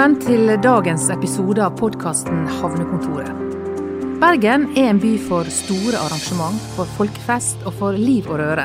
Velkommen 0.00 0.22
til 0.24 0.48
dagens 0.64 1.10
episode 1.12 1.60
av 1.60 1.74
podkasten 1.76 2.46
Havnekontoret. 2.48 3.34
Bergen 4.16 4.62
er 4.72 4.86
en 4.94 5.00
by 5.02 5.10
for 5.20 5.44
store 5.52 5.98
arrangement, 6.00 6.56
for 6.72 6.88
folkefest 6.96 7.66
og 7.68 7.74
for 7.76 7.98
liv 8.00 8.24
og 8.30 8.38
røre. 8.40 8.64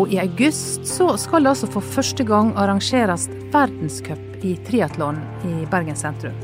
Og 0.00 0.14
i 0.14 0.16
august 0.22 0.86
så 0.88 1.10
skal 1.20 1.44
det 1.44 1.50
altså 1.50 1.68
for 1.68 1.84
første 1.84 2.24
gang 2.24 2.54
arrangeres 2.56 3.26
verdenscup 3.52 4.40
i 4.40 4.54
triatlon 4.64 5.18
i 5.50 5.66
Bergen 5.68 5.98
sentrum. 6.00 6.38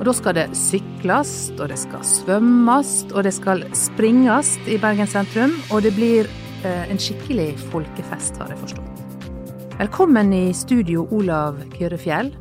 Og 0.00 0.02
Da 0.08 0.14
skal 0.18 0.34
det 0.34 0.48
sykles, 0.58 1.52
og 1.60 1.68
det 1.70 1.78
skal 1.78 2.02
svømmes, 2.02 3.06
og 3.14 3.28
det 3.28 3.34
skal 3.36 3.62
springes 3.78 4.56
i 4.66 4.74
Bergen 4.74 5.06
sentrum. 5.06 5.54
Og 5.70 5.86
det 5.86 5.94
blir 5.94 6.26
eh, 6.64 6.90
en 6.90 6.98
skikkelig 6.98 7.54
folkefest, 7.70 8.42
har 8.42 8.50
jeg 8.50 8.58
forstått. 8.58 9.06
Velkommen 9.78 10.34
i 10.34 10.50
studio, 10.52 11.06
Olav 11.14 11.62
Kyrre 11.78 12.02
Fjell. 12.02 12.34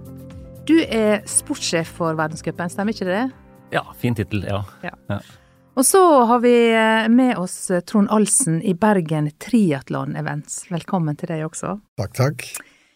Du 0.66 0.80
er 0.82 1.20
sportssjef 1.30 1.92
for 2.00 2.18
verdenscupen, 2.18 2.72
stemmer 2.74 2.96
ikke 2.96 3.06
det? 3.06 3.26
Ja, 3.70 3.84
fin 4.02 4.16
tittel, 4.18 4.48
ja. 4.50 4.64
Ja. 4.82 4.96
Ja. 5.12 5.20
Og 5.78 5.86
så 5.86 6.00
har 6.26 6.40
vi 6.42 6.54
eh, 6.74 7.06
med 7.12 7.36
oss 7.38 7.68
Trond 7.86 8.10
Alsen 8.10 8.62
i 8.66 8.74
Bergen 8.74 9.28
Triatlon 9.44 10.16
Events. 10.18 10.64
Velkommen 10.72 11.20
til 11.20 11.30
deg 11.30 11.44
også. 11.46 11.76
Takk, 12.02 12.16
takk. 12.18 12.48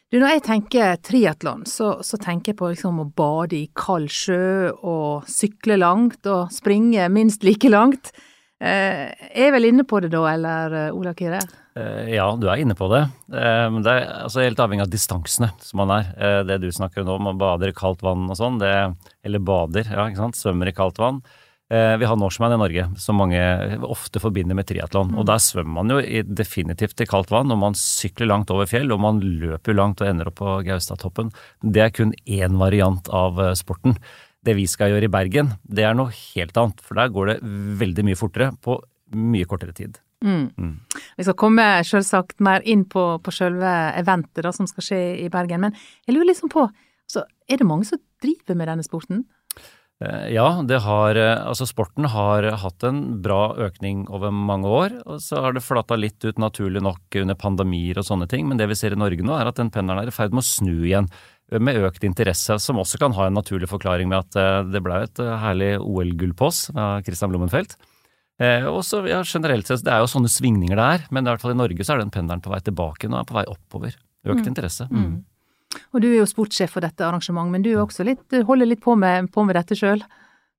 Du, 0.10 0.18
når 0.18 0.40
jeg 0.40 0.44
tenker 0.48 0.98
triatlon, 1.06 1.62
så, 1.70 2.00
så 2.02 2.18
tenker 2.18 2.56
jeg 2.56 2.58
på 2.58 2.72
liksom 2.72 3.04
å 3.04 3.06
bade 3.06 3.60
i 3.60 3.68
kald 3.78 4.10
sjø 4.10 4.72
og 4.74 5.30
sykle 5.30 5.78
langt 5.78 6.26
og 6.26 6.50
springe 6.56 7.06
minst 7.14 7.46
like 7.46 7.70
langt. 7.70 8.10
Eh, 8.58 9.14
er 9.14 9.46
jeg 9.46 9.54
vel 9.54 9.70
inne 9.70 9.86
på 9.86 10.02
det 10.02 10.10
da, 10.16 10.24
eller 10.32 10.80
eh, 10.88 10.96
Ola 10.98 11.14
Kyrre? 11.14 11.44
Eh, 11.80 12.14
Ja, 12.16 12.28
du 12.36 12.48
er 12.50 12.60
inne 12.62 12.76
på 12.78 12.90
det. 12.92 13.04
Eh, 13.32 13.68
det 13.84 13.92
er 13.94 14.08
altså 14.26 14.44
helt 14.44 14.60
avhengig 14.60 14.86
av 14.86 14.92
distansene 14.92 15.52
som 15.64 15.82
man 15.82 15.94
er. 15.96 16.10
Eh, 16.20 16.44
Det 16.44 16.60
du 16.62 16.70
snakker 16.72 17.08
om 17.08 17.24
man 17.24 17.38
bader 17.40 17.70
i 17.70 17.78
kaldt 17.78 18.02
vann 18.04 18.30
og 18.30 18.36
sånn, 18.38 18.60
eller 19.24 19.40
bader, 19.40 19.86
ja, 19.88 20.08
ikke 20.10 20.18
sant, 20.24 20.36
svømmer 20.36 20.68
i 20.68 20.76
kaldt 20.76 20.98
vann. 20.98 21.22
Vi 21.70 22.04
har 22.04 22.16
Norseman 22.18 22.52
i 22.52 22.58
Norge, 22.58 22.98
som 22.98 23.20
mange 23.22 23.38
ofte 23.86 24.18
forbinder 24.18 24.56
med 24.56 24.66
triatlon. 24.66 25.14
Og 25.16 25.28
der 25.28 25.38
svømmer 25.38 25.84
man 25.84 25.90
jo 25.94 26.24
definitivt 26.26 27.00
i 27.00 27.06
kaldt 27.06 27.30
vann, 27.30 27.52
og 27.52 27.60
man 27.60 27.74
sykler 27.78 28.26
langt 28.26 28.50
over 28.50 28.66
fjell, 28.66 28.92
og 28.92 29.00
man 29.00 29.20
løper 29.22 29.76
langt 29.78 30.02
og 30.02 30.08
ender 30.08 30.32
opp 30.32 30.40
på 30.42 30.66
Gaustatoppen. 30.66 31.30
Det 31.62 31.84
er 31.84 31.92
kun 31.92 32.12
én 32.26 32.58
variant 32.58 33.08
av 33.14 33.38
sporten. 33.54 34.00
Det 34.44 34.56
vi 34.56 34.66
skal 34.66 34.90
gjøre 34.90 35.04
i 35.06 35.14
Bergen, 35.14 35.60
det 35.70 35.84
er 35.86 35.94
noe 35.94 36.10
helt 36.10 36.58
annet, 36.58 36.82
for 36.82 36.96
der 36.96 37.14
går 37.14 37.26
det 37.28 37.40
veldig 37.44 38.04
mye 38.04 38.18
fortere 38.18 38.50
på 38.58 38.82
mye 39.14 39.46
kortere 39.46 39.76
tid. 39.78 40.00
Vi 40.22 41.24
skal 41.24 41.38
komme 41.40 41.66
selvsagt 41.88 42.40
mer 42.44 42.66
inn 42.68 42.86
på, 42.90 43.04
på 43.24 43.34
selve 43.34 43.74
eventet 44.00 44.44
da, 44.44 44.52
som 44.56 44.68
skal 44.68 44.86
skje 44.86 45.02
i 45.26 45.30
Bergen, 45.32 45.64
men 45.64 45.76
jeg 46.08 46.16
lurer 46.16 46.32
liksom 46.34 46.52
på, 46.52 46.68
så 47.10 47.24
er 47.50 47.62
det 47.62 47.68
mange 47.68 47.88
som 47.88 48.02
driver 48.22 48.58
med 48.60 48.68
denne 48.72 48.86
sporten? 48.86 49.24
Eh, 50.04 50.32
Ja, 50.34 50.62
det 50.64 50.80
har, 50.80 51.16
eh, 51.16 51.48
altså 51.48 51.68
sporten 51.68 52.06
har 52.08 52.44
hatt 52.62 52.84
en 52.84 53.22
bra 53.22 53.56
økning 53.56 54.08
over 54.10 54.32
mange 54.32 54.68
år, 54.68 55.02
og 55.06 55.20
så 55.20 55.42
har 55.44 55.54
det 55.54 55.64
flata 55.64 55.98
litt 56.00 56.24
ut 56.24 56.40
naturlig 56.40 56.82
nok 56.82 57.20
under 57.20 57.36
pandemier 57.36 58.00
og 58.00 58.08
sånne 58.08 58.30
ting, 58.30 58.48
men 58.48 58.58
det 58.58 58.70
vi 58.70 58.76
ser 58.80 58.96
i 58.96 59.00
Norge 59.00 59.24
nå 59.24 59.36
er 59.36 59.48
at 59.48 59.60
den 59.60 59.72
pendelen 59.72 60.04
er 60.04 60.08
i 60.08 60.16
ferd 60.16 60.32
med 60.32 60.44
å 60.44 60.48
snu 60.48 60.86
igjen, 60.88 61.10
eh, 61.52 61.60
med 61.60 61.76
økt 61.76 62.04
interesse, 62.04 62.60
som 62.60 62.78
også 62.78 63.00
kan 63.00 63.12
ha 63.14 63.28
en 63.28 63.40
naturlig 63.40 63.68
forklaring 63.68 64.08
med 64.08 64.20
at 64.20 64.72
det 64.72 64.84
ble 64.84 65.04
et 65.04 65.16
herlig 65.16 65.80
OL-gull 65.80 66.34
på 66.34 66.48
oss 66.48 66.70
av 66.76 67.04
Christian 67.04 67.32
Blumenfeldt. 67.32 67.76
Eh, 68.40 68.68
og 68.70 68.84
så 68.88 69.02
ja, 69.10 69.20
generelt 69.28 69.68
sett, 69.68 69.84
det 69.84 69.92
er 69.92 70.04
jo 70.04 70.12
sånne 70.12 70.32
svingninger 70.32 70.80
det 70.80 70.86
er, 70.96 71.08
men 71.12 71.26
i 71.26 71.32
hvert 71.32 71.44
fall 71.44 71.56
i 71.56 71.60
Norge 71.60 71.84
så 71.84 71.96
er 71.96 72.04
den 72.04 72.14
pendelen 72.14 72.44
på 72.44 72.54
vei 72.54 72.62
tilbake, 72.64 73.10
nå 73.12 73.20
er 73.20 73.28
på 73.28 73.36
vei 73.36 73.44
oppover. 73.52 73.98
Økt 74.30 74.48
interesse. 74.48 74.88
Mm. 74.92 75.22
Og 75.94 76.02
du 76.04 76.10
er 76.10 76.20
jo 76.20 76.28
sportssjef 76.28 76.74
for 76.76 76.84
dette 76.84 77.06
arrangementet, 77.06 77.54
men 77.54 77.64
du 77.66 77.72
er 77.72 77.84
også 77.84 78.06
litt, 78.08 78.26
holder 78.48 78.68
litt 78.68 78.82
på 78.84 78.96
med, 79.00 79.30
på 79.34 79.46
med 79.48 79.60
dette 79.60 79.78
sjøl? 79.80 80.04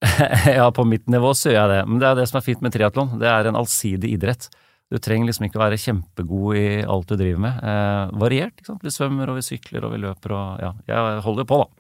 Ja, 0.58 0.70
på 0.72 0.84
mitt 0.88 1.08
nivå 1.12 1.34
så 1.36 1.52
gjør 1.52 1.60
jeg 1.60 1.72
det. 1.74 1.80
Men 1.88 2.00
det 2.00 2.08
er 2.08 2.18
det 2.20 2.26
som 2.30 2.38
er 2.40 2.44
fint 2.46 2.62
med 2.64 2.72
triatlon. 2.72 3.18
Det 3.20 3.28
er 3.28 3.50
en 3.50 3.58
allsidig 3.60 4.14
idrett. 4.16 4.48
Du 4.90 4.98
trenger 4.98 5.28
liksom 5.28 5.46
ikke 5.46 5.60
være 5.60 5.78
kjempegod 5.78 6.56
i 6.58 6.64
alt 6.82 7.10
du 7.12 7.18
driver 7.20 7.42
med. 7.44 7.58
Eh, 7.62 8.14
variert, 8.22 8.56
ikke 8.56 8.72
sant. 8.72 8.86
Vi 8.86 8.94
svømmer 8.94 9.30
og 9.30 9.38
vi 9.38 9.44
sykler 9.46 9.86
og 9.86 9.92
vi 9.94 10.00
løper 10.02 10.34
og 10.34 10.64
ja. 10.64 10.72
Jeg 10.88 11.20
holder 11.26 11.46
på, 11.46 11.60
da. 11.62 11.79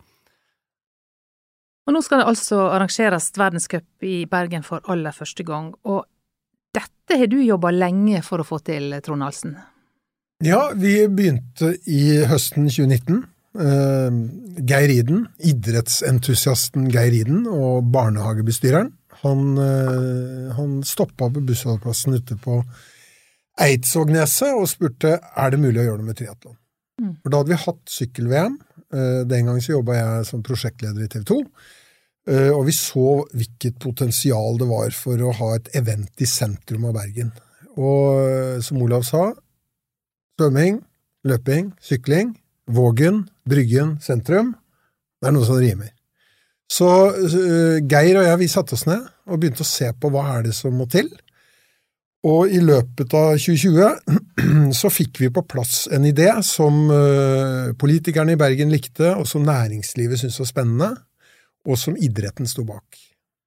Og 1.90 1.96
nå 1.96 2.04
skal 2.06 2.20
det 2.22 2.28
altså 2.30 2.60
arrangeres 2.70 3.32
verdenscup 3.34 4.04
i 4.06 4.22
Bergen 4.30 4.62
for 4.62 4.84
aller 4.92 5.10
første 5.10 5.42
gang, 5.42 5.72
og 5.82 6.04
dette 6.70 7.16
har 7.18 7.26
du 7.26 7.40
jobba 7.42 7.72
lenge 7.74 8.20
for 8.22 8.38
å 8.38 8.46
få 8.46 8.60
til, 8.62 8.94
Trond 9.02 9.26
Halsen? 9.26 9.56
Ja, 10.46 10.68
vi 10.78 10.94
begynte 11.10 11.72
i 11.90 12.20
høsten 12.30 12.68
2019. 12.70 13.24
Eh, 13.58 14.20
Geir 14.70 14.94
Iden, 14.94 15.26
idrettsentusiasten 15.50 16.86
Geir 16.94 17.16
Iden 17.24 17.42
og 17.50 17.90
barnehagebestyreren, 17.90 18.92
han, 19.24 19.42
eh, 19.58 20.54
han 20.54 20.80
stoppa 20.86 21.26
på 21.26 21.42
bussholdeplassen 21.42 22.14
ute 22.14 22.38
på 22.38 22.62
Eidsvågneset 23.60 24.54
og 24.54 24.70
spurte 24.70 25.18
er 25.18 25.50
det 25.50 25.58
mulig 25.58 25.82
å 25.82 25.88
gjøre 25.90 26.04
noe 26.04 26.12
med 26.14 26.22
triatlon. 26.22 26.54
Mm. 27.02 27.16
For 27.18 27.32
da 27.32 27.42
hadde 27.42 27.50
vi 27.50 27.64
hatt 27.66 27.96
sykkel-VM. 27.98 28.60
Eh, 28.92 29.22
Den 29.26 29.46
gangen 29.46 29.62
så 29.62 29.76
jobba 29.76 29.98
jeg 29.98 30.26
som 30.28 30.42
prosjektleder 30.42 31.04
i 31.04 31.10
TV 31.10 31.24
2. 31.24 31.38
Eh, 32.28 32.50
Og 32.50 32.66
vi 32.66 32.72
så 32.72 33.24
hvilket 33.32 33.78
potensial 33.78 34.58
det 34.58 34.68
var 34.68 34.90
for 34.90 35.16
å 35.16 35.32
ha 35.32 35.54
et 35.56 35.70
event 35.74 36.10
i 36.20 36.26
sentrum 36.26 36.84
av 36.90 36.94
Bergen. 36.98 37.32
Og 37.76 38.28
eh, 38.28 38.60
som 38.60 38.82
Olav 38.82 39.06
sa, 39.06 39.30
svømming, 40.38 40.82
løping, 41.24 41.72
sykling, 41.80 42.36
Vågen, 42.70 43.28
Bryggen, 43.48 43.98
sentrum. 44.00 44.54
Det 45.20 45.26
er 45.26 45.32
noe 45.34 45.46
som 45.46 45.58
rimer. 45.58 45.90
Så 46.70 46.86
Geir 47.90 48.20
og 48.20 48.28
jeg 48.28 48.38
vi 48.38 48.46
satte 48.46 48.76
oss 48.76 48.86
ned 48.86 49.02
og 49.26 49.40
begynte 49.40 49.64
å 49.64 49.66
se 49.66 49.88
på 49.90 50.10
hva 50.12 50.36
er 50.36 50.44
det 50.46 50.54
som 50.54 50.76
må 50.78 50.86
til. 50.86 51.08
Og 52.28 52.52
i 52.52 52.58
løpet 52.60 53.14
av 53.16 53.38
2020 53.40 54.72
så 54.80 54.90
fikk 54.92 55.22
vi 55.22 55.30
på 55.32 55.44
plass 55.48 55.86
en 55.92 56.04
idé 56.04 56.28
som 56.44 56.82
eh, 56.92 57.70
politikerne 57.80 58.34
i 58.36 58.40
Bergen 58.40 58.72
likte, 58.72 59.14
og 59.14 59.24
som 59.28 59.46
næringslivet 59.46 60.20
syntes 60.20 60.42
var 60.42 60.50
spennende, 60.50 60.90
og 61.64 61.80
som 61.80 61.96
idretten 61.96 62.48
sto 62.48 62.66
bak. 62.68 63.00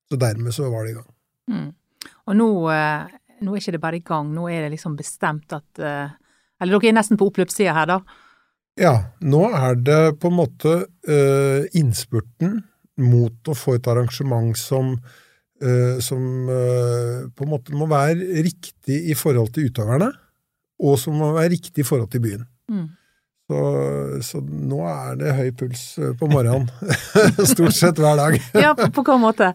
Så 0.10 0.18
dermed 0.18 0.56
så 0.56 0.72
var 0.74 0.88
det 0.88 0.96
i 0.96 0.98
gang. 0.98 1.12
Mm. 1.54 1.70
Og 2.32 2.40
nå, 2.40 2.50
eh, 2.74 3.14
nå 3.46 3.54
er 3.54 3.62
ikke 3.62 3.76
det 3.78 3.84
bare 3.86 4.02
i 4.02 4.06
gang, 4.08 4.34
nå 4.34 4.50
er 4.50 4.66
det 4.66 4.74
liksom 4.74 4.98
bestemt 4.98 5.54
at 5.54 5.82
eh, 5.82 6.20
Eller 6.64 6.80
dere 6.80 6.94
er 6.94 6.96
nesten 6.96 7.18
på 7.20 7.28
oppløpssida 7.28 7.74
her, 7.76 7.90
da. 7.90 7.98
Ja, 8.80 8.94
nå 9.20 9.42
er 9.54 9.76
det 9.76 10.16
på 10.22 10.30
en 10.32 10.38
måte 10.38 10.76
innspurten 11.76 12.62
mot 13.04 13.50
å 13.52 13.56
få 13.58 13.76
et 13.76 13.90
arrangement 13.92 14.56
som, 14.58 14.94
som 16.04 16.50
eh, 16.52 17.30
på 17.32 17.46
en 17.46 17.54
måte 17.54 17.76
må 17.78 17.88
være 17.92 18.44
riktig 18.46 19.00
i 19.12 19.16
forhold 19.18 19.54
til 19.56 19.70
utøverne, 19.70 20.10
og 20.84 21.00
som 21.00 21.16
må 21.20 21.32
være 21.36 21.54
riktig 21.56 21.84
i 21.84 21.88
forhold 21.88 22.12
til 22.12 22.24
byen. 22.24 22.46
Mm. 22.72 22.90
Så, 23.44 23.60
så 24.24 24.40
nå 24.40 24.78
er 24.88 25.18
det 25.20 25.34
høy 25.36 25.50
puls 25.60 25.82
eh, 26.00 26.14
på 26.16 26.30
morgenen. 26.32 26.70
Stort 27.52 27.76
sett 27.76 28.00
hver 28.00 28.16
dag. 28.20 28.38
Ja, 28.64 28.72
på, 28.78 28.88
på 28.96 29.04
hva 29.04 29.18
måte? 29.20 29.50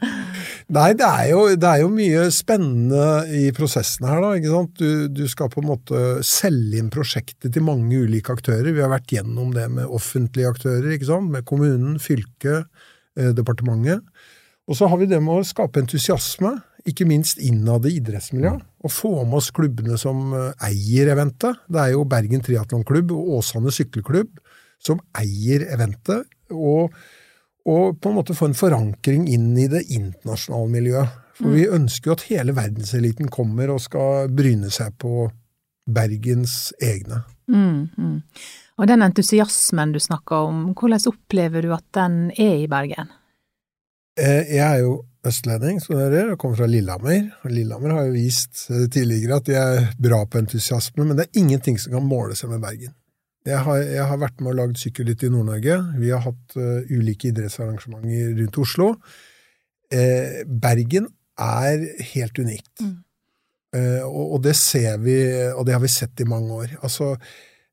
Nei, 0.76 0.91
det 0.98 1.06
er, 1.06 1.22
jo, 1.30 1.46
det 1.56 1.69
er 1.70 1.80
jo 1.80 1.88
mye 1.92 2.26
spennende 2.34 3.25
i 3.32 3.46
prosessen 3.56 4.04
her, 4.04 4.20
da. 4.20 4.34
ikke 4.36 4.52
sant? 4.52 4.82
Du, 4.82 5.08
du 5.08 5.25
skal 5.30 5.48
på 5.52 5.62
en 5.62 5.70
måte 5.70 6.02
selge 6.26 6.82
inn 6.82 6.92
prosjektet 6.92 7.54
til 7.54 7.64
mange 7.64 8.02
ulike 8.04 8.36
aktører. 8.36 8.69
Vi 8.76 8.84
har 8.84 8.92
vært 8.92 9.16
gjennom 9.16 9.54
det 9.56 9.64
med 9.72 9.88
offentlige 9.88 10.52
aktører, 10.52 10.90
ikke 10.92 11.08
sant? 11.08 11.32
med 11.32 11.48
kommunen, 11.48 11.96
fylket, 12.02 12.69
eh, 13.16 13.32
departementet. 13.36 14.04
Og 14.69 14.77
så 14.77 14.89
har 14.91 15.01
vi 15.01 15.09
det 15.09 15.21
med 15.25 15.41
å 15.41 15.47
skape 15.47 15.81
entusiasme, 15.81 16.53
ikke 16.89 17.06
minst 17.09 17.41
innad 17.45 17.87
i 17.89 17.97
idrettsmiljøet. 17.99 18.65
Og 18.84 18.93
få 18.93 19.12
med 19.25 19.41
oss 19.41 19.50
klubbene 19.55 19.97
som 20.00 20.35
eh, 20.37 20.67
eier 20.69 21.11
eventet. 21.12 21.65
Det 21.69 21.81
er 21.82 21.94
jo 21.94 22.06
Bergen 22.09 22.44
Triatlonklubb 22.44 23.15
og 23.17 23.38
Åsane 23.38 23.73
Sykkelklubb 23.75 24.37
som 24.85 25.00
eier 25.19 25.67
eventet. 25.73 26.29
Og 26.55 26.93
og 27.69 27.99
på 28.00 28.11
en 28.11 28.17
måte 28.17 28.37
få 28.37 28.49
en 28.49 28.56
forankring 28.56 29.26
inn 29.29 29.50
i 29.61 29.67
det 29.70 29.85
internasjonale 29.93 30.71
miljøet. 30.73 31.17
For 31.38 31.55
vi 31.55 31.69
ønsker 31.71 32.11
jo 32.11 32.17
at 32.17 32.25
hele 32.31 32.55
verdenseliten 32.56 33.29
kommer 33.31 33.71
og 33.75 33.82
skal 33.85 34.31
bryne 34.35 34.73
seg 34.75 34.97
på 34.99 35.29
Bergens 35.88 36.73
egne. 36.82 37.23
Mm, 37.49 37.88
mm. 37.94 38.17
Og 38.79 38.88
den 38.91 39.05
entusiasmen 39.05 39.94
du 39.94 40.00
snakker 40.03 40.49
om, 40.49 40.64
hvordan 40.73 41.06
opplever 41.12 41.64
du 41.64 41.73
at 41.76 41.87
den 41.97 42.19
er 42.35 42.64
i 42.64 42.71
Bergen? 42.71 43.12
Eh, 44.19 44.55
Jeg 44.56 44.65
er 44.65 44.81
jo 44.82 44.94
østlending, 45.29 45.81
som 45.82 45.99
dere 45.99 46.32
og 46.32 46.38
kommer 46.41 46.61
fra 46.61 46.69
Lillehammer. 46.70 47.29
Og 47.44 47.53
Lillehammer 47.53 47.94
har 47.94 48.06
jo 48.09 48.17
vist 48.17 48.65
eh, 48.73 48.87
tidligere 48.91 49.38
at 49.38 49.49
de 49.49 49.59
er 49.59 49.91
bra 50.00 50.25
på 50.26 50.41
entusiasme, 50.41 51.05
men 51.05 51.19
det 51.19 51.29
er 51.29 51.43
ingenting 51.43 51.79
som 51.79 51.94
kan 51.94 52.06
måle 52.06 52.37
seg 52.38 52.53
med 52.53 52.62
Bergen. 52.65 52.94
Jeg 53.49 53.62
har, 53.65 53.81
jeg 53.81 54.05
har 54.05 54.20
vært 54.20 54.41
med 54.43 54.53
og 54.53 54.59
lagd 54.59 54.81
sykkelritt 54.81 55.23
i 55.25 55.31
Nord-Norge. 55.32 55.76
Vi 55.97 56.11
har 56.12 56.20
hatt 56.20 56.56
uh, 56.59 56.82
ulike 56.91 57.31
idrettsarrangementer 57.31 58.35
rundt 58.43 58.59
Oslo. 58.61 58.88
Eh, 59.94 60.43
Bergen 60.44 61.06
er 61.41 61.87
helt 62.11 62.41
unikt. 62.43 62.82
Mm. 62.82 62.97
Eh, 63.79 64.03
og, 64.03 64.35
og 64.37 64.43
det 64.44 64.53
ser 64.59 64.99
vi, 65.00 65.17
og 65.55 65.64
det 65.64 65.79
har 65.79 65.81
vi 65.81 65.93
sett 65.93 66.21
i 66.21 66.29
mange 66.29 66.59
år. 66.64 66.75
Altså, 66.82 67.14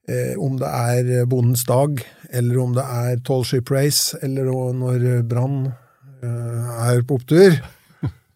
Eh, 0.05 0.35
om 0.37 0.53
det 0.61 0.67
er 0.69 1.25
Bondens 1.25 1.63
dag, 1.65 1.97
eller 2.29 2.59
om 2.61 2.75
det 2.77 2.83
er 2.85 3.21
Tall 3.25 3.41
Ship 3.41 3.71
Race, 3.73 4.13
eller 4.21 4.51
når 4.77 5.23
Brann 5.25 5.71
er 6.23 7.01
på 7.07 7.17
opptur, 7.19 7.57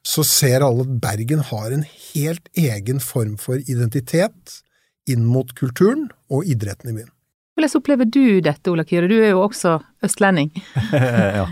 så 0.05 0.23
ser 0.25 0.65
alle 0.65 0.85
at 0.87 0.95
Bergen 1.03 1.43
har 1.51 1.73
en 1.75 1.85
helt 1.85 2.49
egen 2.57 2.99
form 3.03 3.37
for 3.41 3.61
identitet 3.69 4.59
inn 5.09 5.25
mot 5.27 5.51
kulturen 5.57 6.07
og 6.29 6.47
idretten 6.49 6.91
i 6.91 6.97
byen. 6.99 7.11
Hvordan 7.59 7.75
opplever 7.81 8.07
du 8.07 8.39
dette, 8.45 8.71
Ola 8.71 8.85
Kyrre? 8.87 9.09
Du 9.11 9.17
er 9.19 9.33
jo 9.33 9.43
også 9.43 9.79
østlending. 10.05 10.51
ja. 11.39 11.45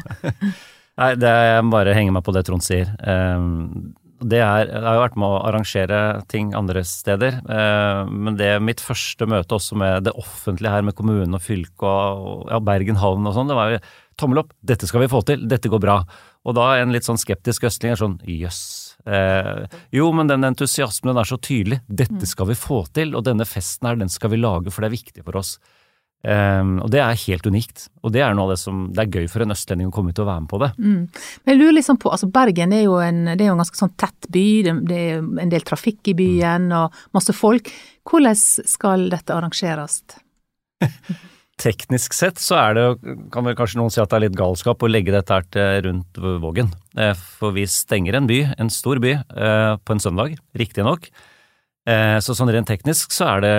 Nei, 0.97 1.13
det 1.19 1.31
jeg 1.31 1.65
bare 1.74 1.95
henge 1.97 2.13
meg 2.15 2.24
på 2.25 2.33
det 2.33 2.45
Trond 2.47 2.63
sier. 2.63 2.94
Um, 3.03 3.94
det 4.18 4.39
er, 4.41 4.69
jeg 4.71 4.81
har 4.81 4.95
jo 4.97 5.03
vært 5.03 5.18
med 5.19 5.29
å 5.29 5.41
arrangere 5.45 5.97
ting 6.31 6.50
andre 6.57 6.81
steder, 6.88 7.35
eh, 7.53 8.00
men 8.09 8.38
det 8.39 8.56
mitt 8.65 8.81
første 8.81 9.27
møte 9.29 9.53
også 9.53 9.77
med 9.77 10.07
det 10.07 10.15
offentlige 10.18 10.71
her, 10.74 10.85
med 10.88 10.97
kommunen 10.97 11.38
og 11.38 11.44
fylket 11.45 11.85
og 11.85 12.47
ja, 12.50 12.57
Bergen 12.65 12.97
havn 12.97 13.29
og 13.29 13.35
sånn, 13.35 13.51
det 13.51 13.57
var 13.59 13.75
jo 13.75 13.81
tommel 14.19 14.43
opp, 14.43 14.51
dette 14.59 14.89
skal 14.89 15.03
vi 15.03 15.11
få 15.11 15.21
til, 15.27 15.47
dette 15.49 15.71
går 15.71 15.81
bra. 15.83 16.01
Og 16.47 16.55
da 16.57 16.67
en 16.81 16.93
litt 16.95 17.07
sånn 17.07 17.19
skeptisk 17.21 17.67
østling 17.69 17.93
er 17.93 18.01
sånn 18.01 18.19
jøss. 18.27 18.61
Eh, 19.07 19.65
jo, 19.95 20.11
men 20.15 20.29
den 20.31 20.45
entusiasmen 20.47 21.13
den 21.13 21.21
er 21.21 21.29
så 21.29 21.39
tydelig, 21.39 21.81
dette 21.87 22.21
mm. 22.21 22.29
skal 22.29 22.51
vi 22.51 22.59
få 22.59 22.83
til, 22.95 23.15
og 23.15 23.25
denne 23.27 23.47
festen 23.47 23.89
her, 23.89 23.99
den 23.99 24.11
skal 24.11 24.33
vi 24.33 24.41
lage, 24.41 24.73
for 24.73 24.83
det 24.83 24.91
er 24.91 24.97
viktig 24.97 25.25
for 25.25 25.39
oss. 25.39 25.57
Um, 26.25 26.79
og 26.81 26.89
det 26.91 26.97
er 26.97 27.19
helt 27.27 27.45
unikt, 27.45 27.83
og 28.01 28.11
det 28.15 28.23
er 28.25 28.33
noe 28.35 28.47
av 28.47 28.55
det 28.55 28.59
som 28.59 28.87
det 28.89 29.03
er 29.03 29.19
gøy 29.19 29.27
for 29.29 29.45
en 29.45 29.53
østlending 29.53 29.91
å 29.91 29.93
komme 29.93 30.11
ut 30.11 30.19
og 30.23 30.27
være 30.27 30.43
med 30.43 30.49
på 30.49 30.59
det. 30.63 30.71
Mm. 30.81 31.03
Men 31.45 31.53
jeg 31.53 31.59
lurer 31.61 31.75
liksom 31.77 31.99
på, 32.01 32.09
altså 32.11 32.29
Bergen 32.33 32.73
er 32.73 32.83
jo 32.87 32.97
en, 33.03 33.21
det 33.29 33.45
er 33.45 33.51
jo 33.51 33.53
en 33.53 33.61
ganske 33.61 33.79
sånn 33.79 33.93
tett 34.01 34.27
by, 34.33 34.45
det, 34.65 34.73
det 34.89 34.99
er 35.03 35.21
en 35.45 35.53
del 35.53 35.63
trafikk 35.67 36.09
i 36.09 36.17
byen 36.17 36.67
mm. 36.71 36.75
og 36.79 37.15
masse 37.15 37.37
folk. 37.37 37.69
Hvordan 38.09 38.39
skal 38.73 39.07
dette 39.13 39.37
arrangeres? 39.37 40.01
Teknisk 41.57 42.13
sett 42.13 42.38
så 42.38 42.54
er 42.59 42.75
det, 42.77 42.83
kan 43.33 43.48
vel 43.48 43.56
kanskje 43.57 43.80
noen 43.80 43.89
si 43.94 43.98
at 44.01 44.12
det 44.12 44.19
er 44.19 44.24
litt 44.27 44.38
galskap 44.38 44.83
å 44.86 44.89
legge 44.92 45.13
dette 45.13 45.33
her 45.33 45.48
til 45.50 45.88
rundt 45.88 46.19
Vågen. 46.44 46.69
Eh, 46.94 47.15
for 47.18 47.56
vi 47.56 47.63
stenger 47.65 48.19
en 48.19 48.30
by, 48.30 48.44
en 48.62 48.69
stor 48.69 49.01
by, 49.01 49.15
eh, 49.18 49.74
på 49.81 49.95
en 49.95 50.04
søndag, 50.04 50.36
riktignok. 50.54 51.09
Eh, 51.88 52.19
så 52.21 52.36
sånn 52.38 52.51
rent 52.54 52.69
teknisk 52.69 53.15
så 53.15 53.31
er 53.31 53.42
det 53.42 53.56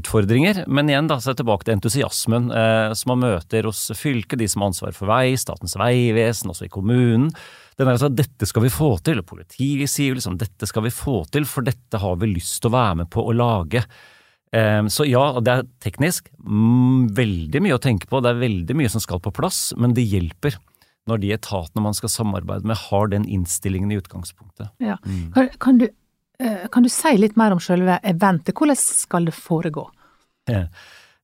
utfordringer, 0.00 0.64
men 0.66 0.90
igjen 0.90 1.06
da, 1.06 1.20
så 1.20 1.30
er 1.30 1.36
det 1.36 1.44
tilbake 1.44 1.68
til 1.68 1.76
entusiasmen 1.76 2.50
som 2.96 3.12
man 3.12 3.22
møter 3.28 3.68
hos 3.68 3.92
fylket, 3.94 4.40
de 4.40 4.48
som 4.48 4.64
har 4.64 4.72
ansvar 4.72 4.96
for 4.96 5.12
vei, 5.12 5.36
Statens 5.38 5.76
vegvesen, 5.78 6.50
også 6.50 6.66
i 6.66 6.72
kommunen. 6.72 7.30
Den 7.78 7.86
er 7.86 7.94
altså 7.94 8.10
at 8.10 8.18
dette 8.18 8.48
skal 8.48 8.64
vi 8.64 8.74
få 8.74 8.96
til, 9.06 9.20
og 9.20 9.28
politiet 9.28 9.92
sier 9.92 10.16
liksom 10.18 10.40
dette 10.40 10.66
skal 10.66 10.88
vi 10.88 10.90
få 10.90 11.20
til, 11.30 11.46
for 11.46 11.62
dette 11.62 12.00
har 12.02 12.18
vi 12.18 12.32
lyst 12.32 12.58
til 12.58 12.72
å 12.72 12.78
være 12.80 13.04
med 13.04 13.12
på 13.14 13.22
å 13.22 13.36
lage. 13.36 13.84
Så 14.48 15.04
ja, 15.04 15.22
det 15.44 15.52
er 15.52 15.66
teknisk 15.84 16.30
mm, 16.40 17.10
veldig 17.12 17.60
mye 17.60 17.76
å 17.76 17.80
tenke 17.84 18.08
på, 18.08 18.22
det 18.24 18.30
er 18.30 18.38
veldig 18.40 18.76
mye 18.80 18.88
som 18.88 19.02
skal 19.04 19.20
på 19.20 19.32
plass, 19.36 19.74
men 19.76 19.92
det 19.92 20.06
hjelper 20.08 20.56
når 21.10 21.20
de 21.20 21.34
etatene 21.36 21.84
man 21.84 21.96
skal 21.96 22.08
samarbeide 22.14 22.64
med, 22.64 22.80
har 22.88 23.10
den 23.12 23.26
innstillingen 23.28 23.92
i 23.92 23.98
utgangspunktet. 24.00 24.70
Ja. 24.80 24.96
Mm. 25.04 25.26
Kan, 25.36 25.50
kan, 25.60 25.82
du 25.82 25.86
Eh, 26.38 26.68
kan 26.70 26.82
du 26.86 26.90
si 26.92 27.16
litt 27.18 27.36
mer 27.38 27.54
om 27.54 27.60
selve 27.62 27.98
eventet? 28.06 28.54
Hvordan 28.54 28.78
skal 28.78 29.26
det 29.26 29.34
foregå? 29.34 29.88
Ja. 30.50 30.68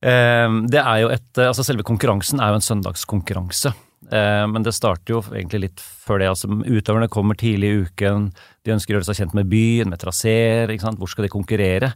Eh, 0.03 0.57
det 0.71 0.81
er 0.81 1.01
jo 1.01 1.11
et, 1.13 1.29
altså 1.39 1.63
Selve 1.63 1.85
konkurransen 1.87 2.41
er 2.43 2.51
jo 2.51 2.59
en 2.59 2.65
søndagskonkurranse. 2.65 3.71
Eh, 4.11 4.43
men 4.51 4.65
det 4.65 4.75
starter 4.75 5.15
jo 5.15 5.21
egentlig 5.31 5.61
litt 5.63 5.85
før 6.05 6.19
det. 6.19 6.29
altså 6.33 6.51
Utøverne 6.51 7.07
kommer 7.11 7.39
tidlig 7.39 7.71
i 7.71 7.79
uken. 7.87 8.29
De 8.65 8.75
ønsker 8.75 8.93
å 8.93 8.99
gjøre 8.99 9.09
seg 9.11 9.23
kjent 9.23 9.37
med 9.39 9.49
byen, 9.51 9.93
med 9.93 10.03
traseer. 10.03 10.75
Hvor 10.83 11.11
skal 11.11 11.29
de 11.29 11.33
konkurrere? 11.33 11.93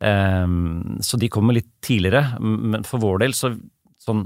Så 0.00 1.18
de 1.20 1.28
kommer 1.28 1.52
litt 1.52 1.68
tidligere. 1.84 2.38
Men 2.40 2.86
for 2.88 3.02
vår 3.02 3.18
del, 3.20 3.34
så 3.36 3.50
sånn 4.00 4.22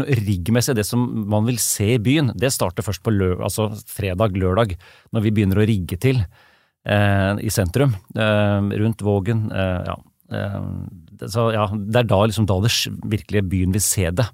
riggmessig, 0.00 0.74
det 0.78 0.86
som 0.88 1.02
man 1.28 1.44
vil 1.44 1.58
se 1.60 1.94
i 1.96 2.00
byen, 2.00 2.32
det 2.38 2.52
starter 2.54 2.84
først 2.84 3.02
på 3.04 3.12
lø, 3.12 3.34
altså 3.44 3.68
fredag-lørdag, 3.92 4.76
når 5.12 5.26
vi 5.26 5.32
begynner 5.36 5.60
å 5.60 5.66
rigge 5.68 5.98
til 6.00 6.22
eh, 6.22 7.32
i 7.36 7.52
sentrum, 7.52 7.92
eh, 8.16 8.72
rundt 8.80 9.04
Vågen. 9.04 9.50
Eh, 9.52 9.90
ja. 9.90 9.98
Eh, 10.32 11.26
så 11.28 11.50
ja, 11.54 11.66
det 11.76 12.02
er 12.02 12.08
da 12.08 12.22
liksom 12.24 12.48
da 12.48 12.56
det 12.64 12.72
virkelige 13.12 13.48
byen 13.52 13.76
vil 13.76 13.84
se 13.84 14.08
det. 14.10 14.26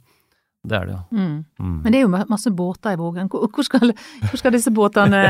Det 0.67 0.75
er 0.75 0.89
det 0.89 0.95
ja. 0.97 1.03
Mm. 1.15 1.35
Mm. 1.63 1.77
Men 1.85 1.93
det 1.95 1.99
er 2.01 2.03
jo 2.03 2.23
masse 2.33 2.51
båter 2.55 2.97
i 2.97 2.99
Vågen. 2.99 3.29
Hvor, 3.31 3.47
hvor, 3.55 3.67
skal, 3.67 3.93
hvor 4.25 4.41
skal, 4.41 4.55
disse 4.57 4.73
båtene 4.75 5.21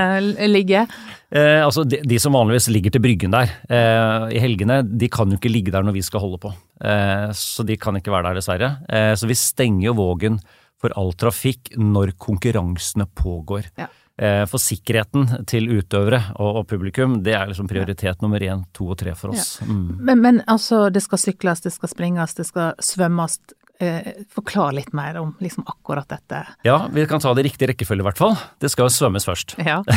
ligge? 0.49 0.87
Eh, 1.29 1.61
altså 1.65 1.85
de, 1.85 2.01
de, 2.09 2.21
som 2.23 2.37
vanligvis 2.37 2.71
ligger 2.73 2.95
til 2.95 3.05
Bryggen 3.05 3.37
der 3.37 3.53
eh, 3.69 4.39
i 4.39 4.43
helgene, 4.43 4.81
de 4.89 5.11
kan 5.13 5.29
jo 5.29 5.39
ikke 5.39 5.53
ligge 5.53 5.75
der 5.75 5.85
når 5.85 5.99
vi 5.99 6.07
skal 6.07 6.25
holde 6.25 6.41
på. 6.47 6.55
Eh, 6.81 7.29
så 7.37 7.67
de 7.69 7.77
kan 7.81 8.01
ikke 8.01 8.15
være 8.15 8.31
der, 8.31 8.41
dessverre. 8.41 8.73
Eh, 8.89 9.13
så 9.21 9.29
vi 9.29 9.37
stenger 9.39 9.91
jo 9.91 9.99
Vågen 10.01 10.41
for 10.79 10.95
all 10.99 11.13
trafikk 11.19 11.75
når 11.77 12.17
konkurransene 12.23 13.09
pågår. 13.19 13.69
Ja. 13.79 13.91
Eh, 14.19 14.45
for 14.51 14.59
sikkerheten 14.59 15.45
til 15.47 15.69
utøvere 15.71 16.19
og, 16.43 16.65
publikum, 16.67 17.21
det 17.23 17.37
er 17.39 17.53
liksom 17.53 17.69
prioritet 17.71 18.19
nummer 18.25 18.43
én, 18.43 18.65
to 18.75 18.89
og 18.91 18.99
tre 18.99 19.13
for 19.15 19.31
oss. 19.31 19.61
Ja. 19.61 19.69
Mm. 19.71 19.93
Men, 19.95 20.23
men, 20.25 20.41
altså, 20.51 20.89
det 20.91 21.05
skal 21.05 21.23
sykles, 21.23 21.63
det 21.63 21.71
skal 21.77 21.93
springes, 21.93 22.35
det 22.35 22.49
skal 22.49 22.75
svømmes. 22.83 23.39
Eh, 23.79 24.25
forklare 24.35 24.75
litt 24.81 24.91
mer 24.97 25.21
om 25.21 25.37
liksom 25.39 25.63
akkurat 25.71 26.09
dette. 26.11 26.41
Ja, 26.67 26.81
vi 26.91 27.05
kan 27.07 27.23
ta 27.23 27.31
det 27.35 27.45
i 27.45 27.49
riktig 27.49 27.69
rekkefølge 27.71 28.03
i 28.03 28.09
hvert 28.09 28.19
fall. 28.19 28.35
Det 28.59 28.73
skal 28.73 28.91
svømmes 28.91 29.29
først. 29.29 29.59
Ja. 29.63 29.83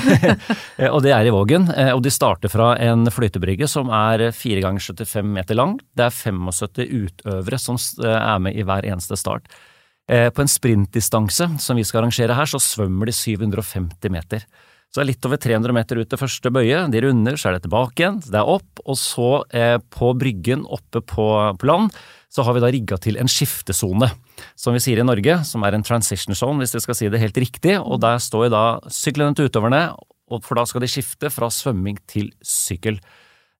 Eh, 0.81 0.87
og 0.89 1.01
det 1.03 1.11
er 1.13 1.27
i 1.27 1.33
Vågen. 1.33 1.67
Og 1.93 1.99
de 2.01 2.09
starter 2.13 2.49
fra 2.49 2.71
en 2.81 3.05
fløytebrygge 3.11 3.67
som 3.69 3.89
er 3.93 4.29
4 4.33 4.61
ganger 4.63 4.81
75 4.81 5.33
meter 5.35 5.57
lang. 5.57 5.75
Det 5.97 6.07
er 6.07 6.15
75 6.15 6.87
utøvere 6.87 7.59
som 7.61 7.77
er 8.01 8.39
med 8.41 8.57
i 8.57 8.65
hver 8.65 8.87
eneste 8.87 9.17
start. 9.19 9.49
Eh, 10.11 10.29
på 10.29 10.41
en 10.43 10.49
sprintdistanse 10.49 11.47
som 11.59 11.77
vi 11.77 11.85
skal 11.87 12.01
arrangere 12.01 12.35
her, 12.35 12.49
så 12.49 12.59
svømmer 12.59 13.07
de 13.07 13.15
750 13.15 14.11
meter. 14.11 14.43
Så 14.91 14.99
det 14.99 15.03
er 15.05 15.09
litt 15.13 15.27
over 15.27 15.39
300 15.39 15.75
meter 15.75 16.01
ut 16.01 16.09
til 16.11 16.19
første 16.19 16.51
bøye, 16.51 16.81
de 16.91 17.03
runder, 17.05 17.37
så 17.39 17.47
er 17.47 17.55
det 17.55 17.63
tilbake 17.63 18.03
igjen, 18.03 18.17
det 18.25 18.41
er 18.41 18.49
opp, 18.57 18.81
og 18.83 18.97
så 18.99 19.29
eh, 19.55 19.77
på 19.79 20.11
bryggen 20.19 20.65
oppe 20.67 20.99
på, 20.99 21.27
på, 21.55 21.69
land, 21.69 21.95
så 22.31 22.45
har 22.47 22.55
vi 22.55 22.61
da 22.63 22.69
rigga 22.71 22.97
til 23.01 23.17
en 23.19 23.29
skiftesone, 23.29 24.07
som 24.55 24.75
vi 24.75 24.81
sier 24.83 25.01
i 25.01 25.07
Norge, 25.07 25.41
som 25.47 25.65
er 25.67 25.75
en 25.75 25.83
transition 25.83 26.37
zone, 26.37 26.63
hvis 26.63 26.77
jeg 26.77 26.85
skal 26.85 26.97
si 26.97 27.09
det 27.11 27.19
helt 27.19 27.39
riktig, 27.43 27.75
og 27.81 27.99
der 28.03 28.21
står 28.23 28.47
da 28.53 28.63
syklene 28.87 29.35
til 29.35 29.49
utøverne, 29.51 29.81
for 30.31 30.55
da 30.55 30.63
skal 30.69 30.85
de 30.85 30.87
skifte 30.91 31.31
fra 31.33 31.49
svømming 31.51 31.99
til 32.07 32.29
sykkel. 32.39 33.01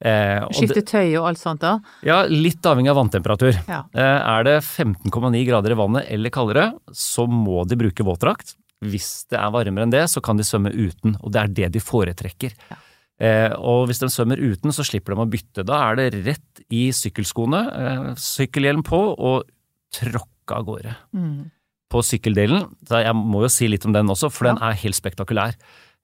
Eh, 0.02 0.40
Skifte 0.56 0.82
tøy 0.88 1.12
og 1.20 1.28
alt 1.30 1.42
sånt 1.42 1.62
da? 1.62 1.76
Ja, 2.08 2.24
litt 2.32 2.64
avhengig 2.66 2.90
av 2.94 2.98
vanntemperatur. 2.98 3.60
Ja. 3.68 3.84
Eh, 3.92 4.20
er 4.38 4.48
det 4.48 4.56
15,9 4.64 5.44
grader 5.46 5.76
i 5.76 5.78
vannet 5.78 6.08
eller 6.16 6.34
kaldere, 6.34 6.72
så 6.96 7.28
må 7.30 7.66
de 7.70 7.78
bruke 7.78 8.08
våtdrakt. 8.08 8.56
Hvis 8.82 9.28
det 9.30 9.38
er 9.38 9.52
varmere 9.54 9.86
enn 9.86 9.94
det, 9.94 10.08
så 10.10 10.24
kan 10.26 10.40
de 10.40 10.48
svømme 10.48 10.72
uten, 10.74 11.20
og 11.22 11.36
det 11.36 11.44
er 11.44 11.52
det 11.60 11.70
de 11.76 11.84
foretrekker. 11.84 12.56
Ja. 12.72 12.80
Eh, 13.22 13.54
og 13.62 13.86
hvis 13.90 14.02
de 14.02 14.10
svømmer 14.10 14.40
uten, 14.42 14.74
så 14.74 14.86
slipper 14.86 15.14
de 15.14 15.22
å 15.22 15.30
bytte. 15.30 15.66
Da 15.68 15.84
er 15.92 16.00
det 16.00 16.24
rett 16.26 16.64
i 16.74 16.88
sykkelskoene, 16.96 17.62
eh, 17.70 18.08
sykkelhjelm 18.18 18.82
på 18.88 19.02
og 19.14 19.46
tråkke 19.94 20.58
av 20.58 20.66
gårde. 20.66 20.96
Mm. 21.14 21.52
På 21.92 22.02
sykkeldelen, 22.08 22.66
så 22.88 23.04
jeg 23.04 23.14
må 23.20 23.44
jo 23.44 23.52
si 23.52 23.68
litt 23.70 23.86
om 23.86 23.94
den 23.94 24.10
også, 24.10 24.32
for 24.32 24.48
ja. 24.48 24.56
den 24.56 24.64
er 24.64 24.80
helt 24.82 24.98
spektakulær. 24.98 25.58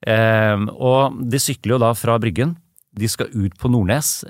Eh, 0.06 0.64
og 0.76 1.18
de 1.26 1.42
sykler 1.42 1.74
jo 1.74 1.82
da 1.82 1.92
fra 1.98 2.18
Bryggen 2.22 2.54
de 2.98 3.08
skal 3.10 3.30
ut 3.30 3.54
på 3.58 3.68
Nordnes, 3.70 4.24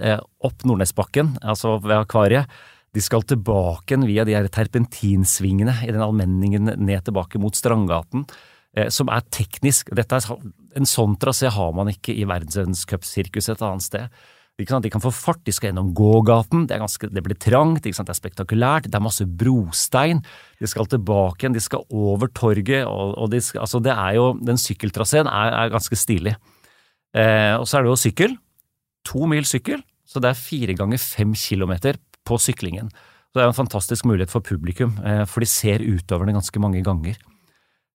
opp 0.45 0.64
Nordnesbakken, 0.66 1.38
altså 1.40 1.78
ved 1.80 1.95
akvariet. 2.02 2.50
De 2.92 3.00
skal 3.00 3.23
tilbake 3.25 3.97
via 4.02 4.26
de 4.28 4.35
her 4.35 4.49
terpentinsvingene 4.52 5.73
i 5.87 5.92
den 5.92 6.02
allmenningen 6.04 6.75
ned 6.76 7.07
tilbake 7.07 7.40
mot 7.40 7.57
Strandgaten, 7.57 8.26
som 8.92 9.09
er 9.14 9.25
teknisk. 9.33 9.95
Dette 9.97 10.18
er, 10.18 10.26
en 10.78 10.88
sånn 10.88 11.16
trasé 11.20 11.50
har 11.52 11.73
man 11.76 11.90
ikke 11.92 12.14
i 12.14 12.26
verdenscupsirkuset 12.28 13.56
et 13.56 13.64
annet 13.66 13.87
sted. 13.87 14.20
De 14.58 14.66
kan, 14.66 14.82
få 14.82 15.12
fart, 15.14 15.38
de 15.47 15.52
skal 15.54 15.70
gjennom 15.70 15.92
gågaten, 15.94 16.64
det, 16.66 16.80
ganske, 16.82 17.06
det 17.14 17.23
blir 17.23 17.37
trangt, 17.38 17.85
det 17.85 17.94
er 17.94 18.16
spektakulært, 18.16 18.88
det 18.90 18.99
er 18.99 19.04
masse 19.04 19.23
brostein. 19.23 20.25
De 20.58 20.66
skal 20.66 20.88
tilbake 20.90 21.44
igjen, 21.44 21.54
de 21.54 21.62
skal 21.62 21.85
over 21.94 22.26
torget, 22.35 22.82
og, 22.90 23.14
og 23.23 23.30
de 23.30 23.38
skal, 23.38 23.62
altså 23.62 23.78
det 23.85 23.94
er 23.94 24.16
jo, 24.18 24.32
den 24.42 24.58
sykkeltraseen 24.58 25.30
er, 25.30 25.54
er 25.61 25.70
ganske 25.76 25.99
stilig. 26.00 26.35
Eh, 27.14 27.54
og 27.54 27.68
så 27.70 27.78
er 27.78 27.87
det 27.87 27.92
jo 27.92 28.00
sykkel, 28.02 28.35
to 29.06 29.30
mil 29.30 29.47
sykkel, 29.47 29.87
så 30.08 30.18
det 30.25 30.32
er 30.32 30.42
fire 30.42 30.75
ganger 30.75 31.06
fem 31.06 31.38
kilometer 31.38 32.02
på 32.26 32.40
syklingen. 32.42 32.90
Så 33.30 33.38
det 33.38 33.47
er 33.47 33.52
en 33.52 33.61
fantastisk 33.61 34.11
mulighet 34.11 34.35
for 34.35 34.42
publikum, 34.42 34.99
eh, 35.06 35.23
for 35.30 35.44
de 35.44 35.52
ser 35.54 35.87
utøverne 35.87 36.35
ganske 36.35 36.66
mange 36.66 36.82
ganger. 36.82 37.14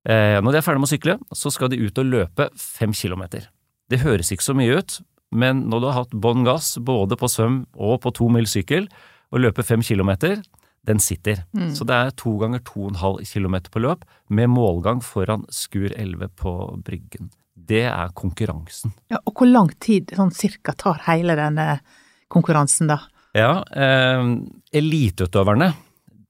Eh, 0.10 0.40
når 0.44 0.52
de 0.52 0.60
er 0.60 0.66
ferdig 0.66 0.84
med 0.84 0.90
å 0.90 0.94
sykle, 0.94 1.18
så 1.32 1.52
skal 1.54 1.72
de 1.72 1.82
ut 1.84 2.02
og 2.02 2.10
løpe 2.10 2.50
fem 2.60 2.94
kilometer. 2.96 3.48
Det 3.90 4.02
høres 4.04 4.32
ikke 4.34 4.46
så 4.46 4.56
mye 4.58 4.80
ut, 4.80 4.98
men 5.34 5.66
når 5.70 5.82
du 5.82 5.88
har 5.90 6.00
hatt 6.02 6.18
bånn 6.26 6.46
gass 6.48 6.76
både 6.78 7.18
på 7.20 7.30
svøm 7.32 7.64
og 7.74 8.02
på 8.04 8.14
to 8.16 8.30
mil 8.32 8.50
sykkel, 8.50 8.90
og 9.34 9.42
løper 9.42 9.66
fem 9.66 9.82
kilometer, 9.82 10.44
den 10.86 11.00
sitter. 11.02 11.46
Mm. 11.56 11.72
Så 11.74 11.88
det 11.90 11.96
er 11.96 12.12
to 12.20 12.36
ganger 12.42 12.62
to 12.68 12.84
og 12.84 12.92
en 12.92 13.00
halv 13.02 13.24
kilometer 13.26 13.74
på 13.74 13.82
løp, 13.82 14.04
med 14.30 14.52
målgang 14.52 15.00
foran 15.02 15.48
Skur 15.50 15.96
11 15.96 16.36
på 16.38 16.58
Bryggen 16.86 17.32
det 17.54 17.86
er 17.88 18.14
konkurransen. 18.18 18.94
Ja, 19.12 19.20
Og 19.26 19.38
hvor 19.38 19.50
lang 19.50 19.72
tid 19.80 20.14
sånn 20.16 20.34
cirka 20.36 20.74
tar 20.78 21.02
hele 21.08 21.36
denne 21.40 21.80
konkurransen, 22.34 22.90
da? 22.90 23.00
Ja, 23.34 23.64
eh, 23.72 24.24
eliteutøverne. 24.74 25.74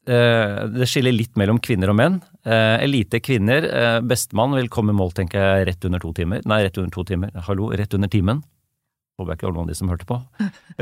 Eh, 0.03 0.65
det 0.67 0.87
skiller 0.91 1.15
litt 1.15 1.37
mellom 1.39 1.61
kvinner 1.63 1.93
og 1.93 1.95
menn. 1.95 2.17
Eh, 2.43 2.83
elite 2.83 3.21
kvinner, 3.23 3.63
eh, 3.63 3.99
bestemann 4.01 4.55
vil 4.57 4.67
komme 4.67 4.91
i 4.91 4.97
mål, 4.97 5.13
tenker 5.15 5.39
jeg, 5.39 5.67
rett 5.67 5.85
under 5.85 5.99
to 5.99 6.11
timer. 6.13 6.41
Nei, 6.45 6.63
rett 6.63 6.77
under 6.77 6.91
to 6.91 7.03
timer. 7.03 7.31
Hallo, 7.47 7.69
rett 7.71 7.93
under 7.93 8.09
timen. 8.09 8.43
Håper 9.17 9.31
jeg 9.31 9.37
ikke 9.37 9.47
var 9.47 9.53
noen 9.53 9.63
av 9.63 9.67
de 9.67 9.75
som 9.75 9.89
hørte 9.89 10.09
på. 10.09 10.17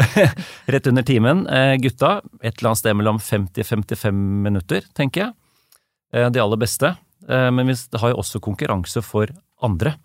rett 0.74 0.88
under 0.88 1.04
timen. 1.04 1.46
Gutta, 1.84 2.22
et 2.42 2.58
eller 2.58 2.70
annet 2.72 2.80
sted 2.80 2.96
mellom 2.96 3.20
50-55 3.20 4.14
minutter, 4.48 4.82
tenker 4.96 5.26
jeg. 5.26 6.32
De 6.32 6.40
aller 6.40 6.58
beste. 6.58 6.96
Men 7.28 7.68
vi 7.68 7.76
har 7.76 8.14
jo 8.14 8.22
også 8.24 8.40
konkurranse 8.40 9.04
for 9.04 9.28
andre. 9.62 9.98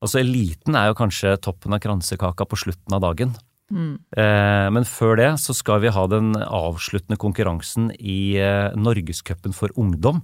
Altså 0.00 0.22
eliten 0.22 0.78
er 0.78 0.92
jo 0.92 0.98
kanskje 0.98 1.34
toppen 1.42 1.74
av 1.74 1.82
kransekaka 1.82 2.46
på 2.46 2.56
slutten 2.56 2.94
av 2.94 3.02
dagen. 3.02 3.34
Eh, 3.72 4.68
Men 4.70 4.84
før 4.84 5.16
det 5.16 5.30
så 5.40 5.54
skal 5.56 5.80
vi 5.80 5.92
ha 5.94 6.06
den 6.06 6.34
avsluttende 6.36 7.18
konkurransen 7.20 7.90
i 7.98 8.36
eh, 8.38 8.70
Norgescupen 8.76 9.54
for 9.56 9.72
ungdom. 9.76 10.22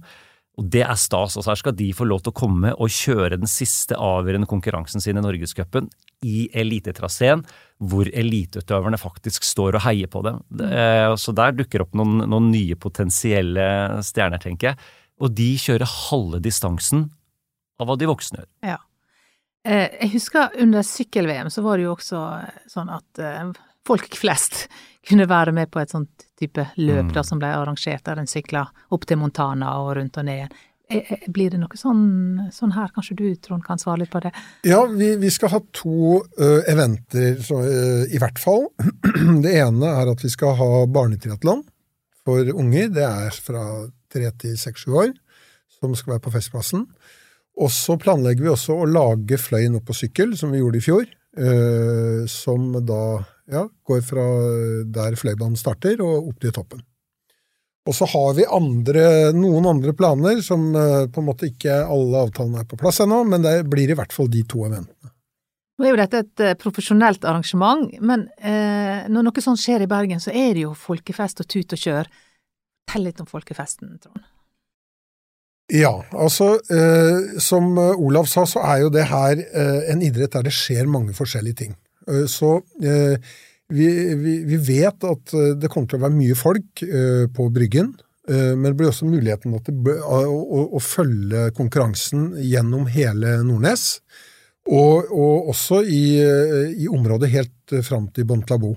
Og 0.59 0.67
det 0.67 0.81
er 0.83 0.97
stas. 0.99 1.37
altså 1.37 1.53
Her 1.53 1.55
skal 1.61 1.75
de 1.79 1.93
få 1.95 2.03
lov 2.05 2.19
til 2.21 2.33
å 2.33 2.35
komme 2.35 2.73
og 2.75 2.91
kjøre 2.91 3.37
den 3.39 3.47
siste 3.47 3.95
avgjørende 3.95 4.49
konkurransen 4.49 4.99
sin 4.99 5.17
i 5.17 5.23
Norgescupen 5.23 5.87
i 6.27 6.49
elitetraseen, 6.51 7.45
hvor 7.79 8.09
eliteutøverne 8.11 8.99
faktisk 8.99 9.45
står 9.47 9.77
og 9.79 9.85
heier 9.85 10.11
på 10.11 10.21
dem. 10.25 10.41
Eh, 10.59 11.15
Så 11.15 11.31
der 11.33 11.55
dukker 11.55 11.85
opp 11.85 11.95
noen, 11.95 12.25
noen 12.27 12.51
nye 12.51 12.75
potensielle 12.75 14.03
stjerner, 14.03 14.41
tenker 14.43 14.73
jeg. 14.73 14.77
Og 15.21 15.33
de 15.35 15.55
kjører 15.59 15.87
halve 16.09 16.41
distansen 16.43 17.09
av 17.79 17.87
hva 17.87 17.95
de 17.97 18.05
voksne 18.11 18.43
gjør. 18.43 18.49
Eh, 18.75 18.77
Jeg 19.67 20.13
husker 20.13 20.53
under 20.63 20.85
sykkel-VM 20.87 21.49
så 21.51 21.61
var 21.65 21.77
det 21.77 21.83
jo 21.87 21.95
også 21.97 22.21
sånn 22.71 22.89
at 22.95 23.19
eh, 23.19 23.49
folk 23.87 24.15
flest 24.15 24.67
kunne 25.09 25.27
være 25.29 25.51
med 25.55 25.71
på 25.71 25.81
et 25.81 25.91
sånt 25.91 26.27
type 26.39 26.63
løp 26.77 27.09
Mm. 27.09 27.13
da 27.13 27.23
som 27.27 27.39
ble 27.41 27.49
arrangert, 27.51 28.05
der 28.05 28.19
en 28.21 28.29
sykla 28.29 28.65
opp 28.95 29.05
til 29.05 29.19
Montana 29.19 29.73
og 29.81 29.97
rundt 29.97 30.17
og 30.17 30.25
ned 30.25 30.37
igjen. 30.37 30.57
Eh, 30.89 31.11
eh, 31.13 31.25
Blir 31.29 31.51
det 31.53 31.59
noe 31.61 31.77
sånn, 31.77 32.49
sånn 32.55 32.71
her? 32.73 32.89
Kanskje 32.95 33.17
du, 33.19 33.25
Trond, 33.35 33.63
kan 33.65 33.77
svare 33.77 33.99
litt 34.01 34.11
på 34.13 34.21
det? 34.23 34.31
Ja, 34.65 34.85
vi, 34.87 35.11
vi 35.21 35.29
skal 35.29 35.51
ha 35.53 35.59
to 35.75 36.21
uh, 36.39 36.61
eventer 36.71 37.37
så, 37.45 37.59
uh, 37.61 38.05
i 38.09 38.17
hvert 38.17 38.39
fall. 38.41 38.69
Det 39.43 39.53
ene 39.59 39.91
er 39.99 40.09
at 40.09 40.23
vi 40.23 40.31
skal 40.33 40.55
ha 40.57 40.69
barnetriatlon 40.89 41.61
for 42.25 42.49
unger. 42.55 42.89
Det 42.95 43.05
er 43.05 43.37
fra 43.43 43.63
tre 44.09 44.31
til 44.41 44.57
seks-sju 44.57 44.95
år, 45.03 45.13
som 45.77 45.93
skal 45.95 46.15
være 46.15 46.25
på 46.25 46.33
Festplassen. 46.33 46.87
Og 47.59 47.71
så 47.75 47.97
planlegger 47.99 48.45
vi 48.45 48.51
også 48.53 48.77
å 48.79 48.87
lage 48.87 49.39
Fløyen 49.41 49.75
opp 49.79 49.89
på 49.89 49.97
sykkel, 49.97 50.35
som 50.39 50.53
vi 50.53 50.61
gjorde 50.61 50.79
i 50.79 50.85
fjor. 50.85 51.07
ø, 51.37 52.27
som 52.27 52.71
da 52.85 53.19
ja, 53.49 53.67
går 53.85 54.01
fra 54.05 54.23
der 54.85 55.17
Fløibanen 55.19 55.59
starter 55.59 56.01
og 56.01 56.31
opp 56.31 56.39
til 56.41 56.53
toppen. 56.55 56.81
Og 57.89 57.95
så 57.95 58.05
har 58.11 58.33
vi 58.37 58.45
andre, 58.45 59.31
noen 59.33 59.65
andre 59.69 59.93
planer 59.97 60.41
som 60.45 60.69
ø, 60.75 61.07
på 61.09 61.21
en 61.21 61.27
måte 61.29 61.49
ikke 61.49 61.81
alle 61.85 62.25
avtalene 62.25 62.63
er 62.63 62.69
på 62.69 62.79
plass 62.79 63.01
ennå, 63.05 63.23
men 63.29 63.45
det 63.45 63.63
blir 63.69 63.91
i 63.91 63.97
hvert 63.97 64.13
fall 64.13 64.29
de 64.31 64.43
to 64.47 64.65
eventene. 64.67 65.13
Nå 65.79 65.87
er 65.87 65.93
jo 65.93 65.99
dette 66.01 66.23
et 66.25 66.43
eh, 66.43 66.57
profesjonelt 66.59 67.23
arrangement, 67.23 67.85
men 68.03 68.25
eh, 68.43 69.05
når 69.07 69.29
noe 69.29 69.43
sånt 69.43 69.61
skjer 69.61 69.85
i 69.85 69.87
Bergen, 69.87 70.19
så 70.19 70.33
er 70.35 70.51
det 70.57 70.65
jo 70.65 70.73
folkefest 70.75 71.39
og 71.39 71.47
tut 71.47 71.75
og 71.77 71.79
kjør. 71.79 72.09
Tell 72.91 73.07
litt 73.07 73.21
om 73.23 73.29
folkefesten, 73.29 73.95
Trond. 74.03 74.25
Ja, 75.69 75.91
altså 76.17 76.55
eh, 76.73 77.37
som 77.41 77.77
Olav 77.77 78.25
sa, 78.25 78.45
så 78.49 78.63
er 78.65 78.79
jo 78.83 78.89
det 78.93 79.03
her 79.11 79.37
eh, 79.37 79.91
en 79.93 80.01
idrett 80.01 80.33
der 80.33 80.47
det 80.47 80.53
skjer 80.55 80.87
mange 80.89 81.13
forskjellige 81.13 81.59
ting. 81.59 81.75
Eh, 82.09 82.23
så 82.25 82.55
eh, 82.81 83.19
vi, 83.69 83.89
vi, 84.17 84.33
vi 84.49 84.57
vet 84.65 85.05
at 85.05 85.33
eh, 85.37 85.51
det 85.61 85.69
kommer 85.69 85.91
til 85.91 85.99
å 85.99 86.05
være 86.07 86.17
mye 86.17 86.37
folk 86.39 86.81
eh, 86.87 87.27
på 87.35 87.45
Bryggen, 87.53 87.91
eh, 88.29 88.55
men 88.57 88.65
det 88.71 88.73
blir 88.79 88.89
også 88.89 89.11
muligheten 89.11 89.53
at 89.59 89.69
det, 89.69 89.93
å, 90.01 90.23
å, 90.33 90.63
å 90.79 90.81
følge 90.81 91.51
konkurransen 91.57 92.31
gjennom 92.41 92.89
hele 92.89 93.37
Nordnes, 93.45 93.99
og, 94.69 95.05
og 95.13 95.53
også 95.53 95.83
i, 95.85 96.01
eh, 96.23 96.73
i 96.81 96.89
området 96.89 97.29
helt 97.35 97.77
eh, 97.77 97.85
fram 97.85 98.09
til 98.13 98.25
Bontlabo. 98.29 98.73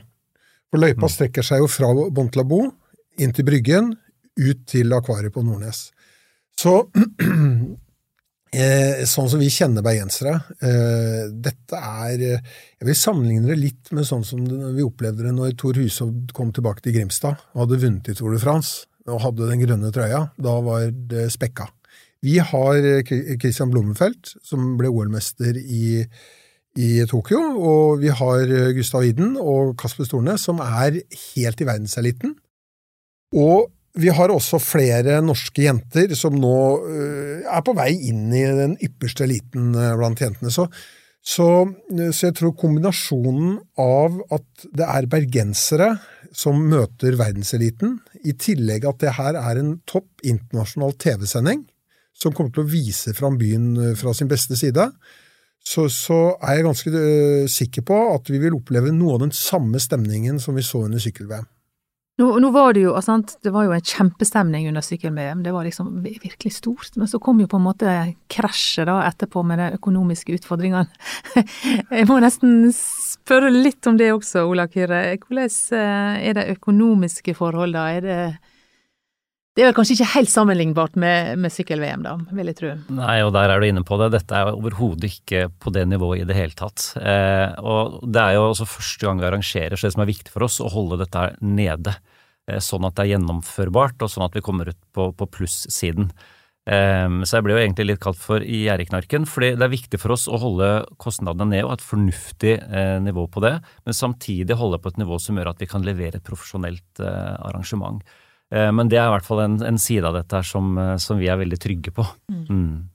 For 0.72 0.80
løypa 0.80 1.08
Mm. 1.08 1.12
strekker 1.16 1.44
seg 1.44 1.64
jo 1.64 1.72
fra 1.72 1.88
Bontlabo 2.12 2.62
inn 3.20 3.32
til 3.36 3.44
Bryggen, 3.48 3.94
ut 4.40 4.62
til 4.68 4.92
akvariet 4.96 5.32
på 5.34 5.42
Nordnes. 5.44 5.90
Så 6.62 6.74
eh, 8.62 9.02
sånn 9.08 9.30
som 9.32 9.42
vi 9.42 9.50
kjenner 9.50 9.82
bergensere 9.82 10.36
eh, 10.62 11.24
Dette 11.32 11.80
er 11.80 12.22
Jeg 12.22 12.86
vil 12.86 12.98
sammenligne 12.98 13.50
det 13.50 13.58
litt 13.58 13.90
med 13.96 14.06
sånn 14.06 14.22
som 14.26 14.44
vi 14.46 14.86
opplevde 14.86 15.26
det 15.26 15.34
når 15.34 15.56
Tor 15.58 15.80
Hushovd 15.80 16.30
kom 16.36 16.54
tilbake 16.54 16.84
til 16.84 16.94
Grimstad 16.98 17.42
og 17.52 17.64
hadde 17.64 17.82
vunnet 17.82 18.12
i 18.12 18.16
Tour 18.18 18.36
de 18.36 18.42
France 18.42 18.86
og 19.10 19.22
hadde 19.24 19.48
den 19.50 19.62
grønne 19.64 19.90
trøya. 19.90 20.28
Da 20.38 20.52
var 20.62 20.90
det 20.92 21.26
spekka. 21.34 21.66
Vi 22.22 22.38
har 22.38 22.78
eh, 22.86 23.02
Christian 23.40 23.72
Blommenfelt, 23.72 24.36
som 24.46 24.76
ble 24.78 24.90
OL-mester 24.92 25.58
i, 25.58 26.04
i 26.78 26.90
Tokyo, 27.10 27.40
og 27.58 28.02
vi 28.02 28.12
har 28.14 28.46
eh, 28.46 28.70
Gustav 28.76 29.06
Iden 29.08 29.34
og 29.40 29.74
Kasper 29.80 30.06
Storne, 30.06 30.36
som 30.38 30.62
er 30.62 31.00
helt 31.02 31.62
i 31.62 31.66
verdenseliten. 31.66 32.36
Og 33.34 33.72
vi 34.00 34.08
har 34.08 34.32
også 34.32 34.60
flere 34.62 35.18
norske 35.24 35.66
jenter 35.66 36.14
som 36.16 36.36
nå 36.40 36.56
øh, 36.80 37.40
er 37.44 37.64
på 37.64 37.74
vei 37.76 37.90
inn 38.08 38.30
i 38.32 38.44
den 38.56 38.76
ypperste 38.80 39.26
eliten 39.26 39.74
øh, 39.76 39.94
blant 40.00 40.22
jentene. 40.22 40.52
Så, 40.54 40.66
så, 41.20 41.48
så 41.90 42.28
jeg 42.30 42.36
tror 42.38 42.54
kombinasjonen 42.58 43.58
av 43.80 44.16
at 44.32 44.66
det 44.72 44.88
er 44.88 45.10
bergensere 45.12 45.90
som 46.32 46.62
møter 46.64 47.18
verdenseliten, 47.20 47.98
i 48.24 48.32
tillegg 48.32 48.86
at 48.88 49.02
det 49.02 49.16
her 49.18 49.36
er 49.36 49.60
en 49.60 49.74
topp 49.88 50.24
internasjonal 50.24 50.96
TV-sending 50.96 51.66
som 52.16 52.32
kommer 52.32 52.54
til 52.54 52.64
å 52.64 52.70
vise 52.70 53.12
fram 53.16 53.36
byen 53.40 53.96
fra 53.98 54.14
sin 54.16 54.30
beste 54.30 54.56
side, 54.56 54.86
så, 55.62 55.86
så 55.92 56.18
er 56.42 56.58
jeg 56.58 56.66
ganske 56.66 57.02
sikker 57.50 57.84
på 57.86 57.98
at 58.14 58.30
vi 58.32 58.40
vil 58.42 58.56
oppleve 58.56 58.92
noe 58.94 59.16
av 59.16 59.26
den 59.26 59.34
samme 59.36 59.80
stemningen 59.82 60.40
som 60.42 60.56
vi 60.56 60.64
så 60.66 60.86
under 60.86 61.02
sykkel-VM. 61.02 61.46
Nå, 62.20 62.26
nå 62.44 62.50
var 62.52 62.74
det 62.76 62.82
jo, 62.82 62.90
altså, 62.92 63.14
sant, 63.14 63.38
det 63.40 63.50
var 63.54 63.64
jo 63.64 63.72
en 63.72 63.86
kjempestemning 63.88 64.66
under 64.68 64.84
sykkel-VM, 64.84 65.40
det 65.46 65.54
var 65.54 65.64
liksom 65.64 65.88
virkelig 66.04 66.52
stort, 66.58 66.90
men 67.00 67.08
så 67.08 67.16
kom 67.22 67.40
jo 67.40 67.48
på 67.48 67.56
en 67.56 67.64
måte 67.64 67.94
krasjet 68.32 68.84
da 68.90 68.98
etterpå 69.06 69.40
med 69.48 69.62
de 69.62 69.70
økonomiske 69.78 70.36
utfordringene. 70.36 70.84
Jeg 71.88 72.08
må 72.10 72.18
nesten 72.20 72.68
spørre 72.76 73.48
litt 73.54 73.88
om 73.88 73.96
det 73.96 74.10
også, 74.12 74.44
Ola 74.44 74.68
Kyrre. 74.68 75.06
Hvordan 75.24 75.56
eh, 75.78 76.28
er 76.28 76.36
de 76.36 76.46
økonomiske 76.52 77.34
forholdene? 77.38 77.96
Er 77.96 78.04
det 78.04 78.20
Det 79.52 79.60
er 79.60 79.68
vel 79.68 79.74
kanskje 79.76 79.98
ikke 79.98 80.12
helt 80.14 80.30
sammenlignbart 80.32 80.94
med, 80.96 81.34
med 81.44 81.52
sykkel-VM, 81.52 82.04
da, 82.06 82.14
vil 82.32 82.48
jeg 82.48 82.56
tro. 82.56 82.70
Nei, 82.96 83.18
og 83.20 83.34
der 83.36 83.52
er 83.52 83.60
du 83.60 83.66
inne 83.68 83.82
på 83.84 83.98
det. 84.00 84.08
Dette 84.14 84.38
er 84.38 84.48
overhodet 84.48 85.10
ikke 85.10 85.42
på 85.60 85.72
det 85.76 85.82
nivået 85.90 86.22
i 86.22 86.28
det 86.30 86.38
hele 86.38 86.56
tatt. 86.56 86.86
Eh, 86.96 87.52
og 87.60 87.98
det 88.08 88.22
er 88.22 88.38
jo 88.38 88.46
også 88.46 88.70
første 88.78 89.04
gang 89.04 89.20
vi 89.20 89.28
arrangerer, 89.28 89.76
så 89.76 89.90
det 89.90 89.92
som 89.92 90.04
er 90.06 90.08
viktig 90.08 90.32
for 90.32 90.46
oss, 90.48 90.56
å 90.64 90.70
holde 90.72 91.02
dette 91.02 91.20
her 91.20 91.36
nede. 91.44 91.98
Eh, 92.48 92.62
sånn 92.64 92.88
at 92.88 92.96
det 92.96 93.04
er 93.04 93.10
gjennomførbart, 93.10 94.00
og 94.00 94.14
sånn 94.14 94.24
at 94.24 94.40
vi 94.40 94.44
kommer 94.48 94.72
ut 94.72 94.80
på, 94.96 95.10
på 95.20 95.28
plussiden. 95.36 96.08
Eh, 96.64 97.20
så 97.20 97.36
jeg 97.36 97.44
ble 97.44 97.58
jo 97.58 97.60
egentlig 97.66 97.88
litt 97.90 98.02
kalt 98.08 98.24
for 98.24 98.40
gjerdeknarken, 98.40 99.28
fordi 99.28 99.52
det 99.60 99.68
er 99.68 99.76
viktig 99.76 100.00
for 100.00 100.16
oss 100.16 100.30
å 100.32 100.40
holde 100.40 100.72
kostnadene 100.96 101.50
ned 101.52 101.66
og 101.66 101.74
ha 101.74 101.80
et 101.82 101.88
fornuftig 101.90 102.56
eh, 102.56 102.96
nivå 103.04 103.28
på 103.28 103.44
det, 103.44 103.58
men 103.84 104.00
samtidig 104.00 104.56
holde 104.56 104.80
på 104.80 104.96
et 104.96 105.04
nivå 105.04 105.20
som 105.20 105.36
gjør 105.36 105.52
at 105.52 105.60
vi 105.60 105.68
kan 105.76 105.84
levere 105.84 106.22
et 106.22 106.24
profesjonelt 106.32 107.04
eh, 107.04 107.34
arrangement. 107.52 108.00
Eh, 108.52 108.72
Men 108.72 108.90
det 108.92 109.00
er 109.00 109.08
i 109.08 109.14
hvert 109.14 109.26
fall 109.26 109.40
en, 109.46 109.56
en 109.64 109.80
side 109.80 110.04
av 110.04 110.18
dette 110.18 110.36
her 110.36 110.46
som, 110.46 110.76
eh, 110.78 110.96
som 111.00 111.20
vi 111.20 111.30
er 111.32 111.40
veldig 111.40 111.58
trygge 111.60 111.94
på. 111.96 112.04
Mm. 112.28 112.88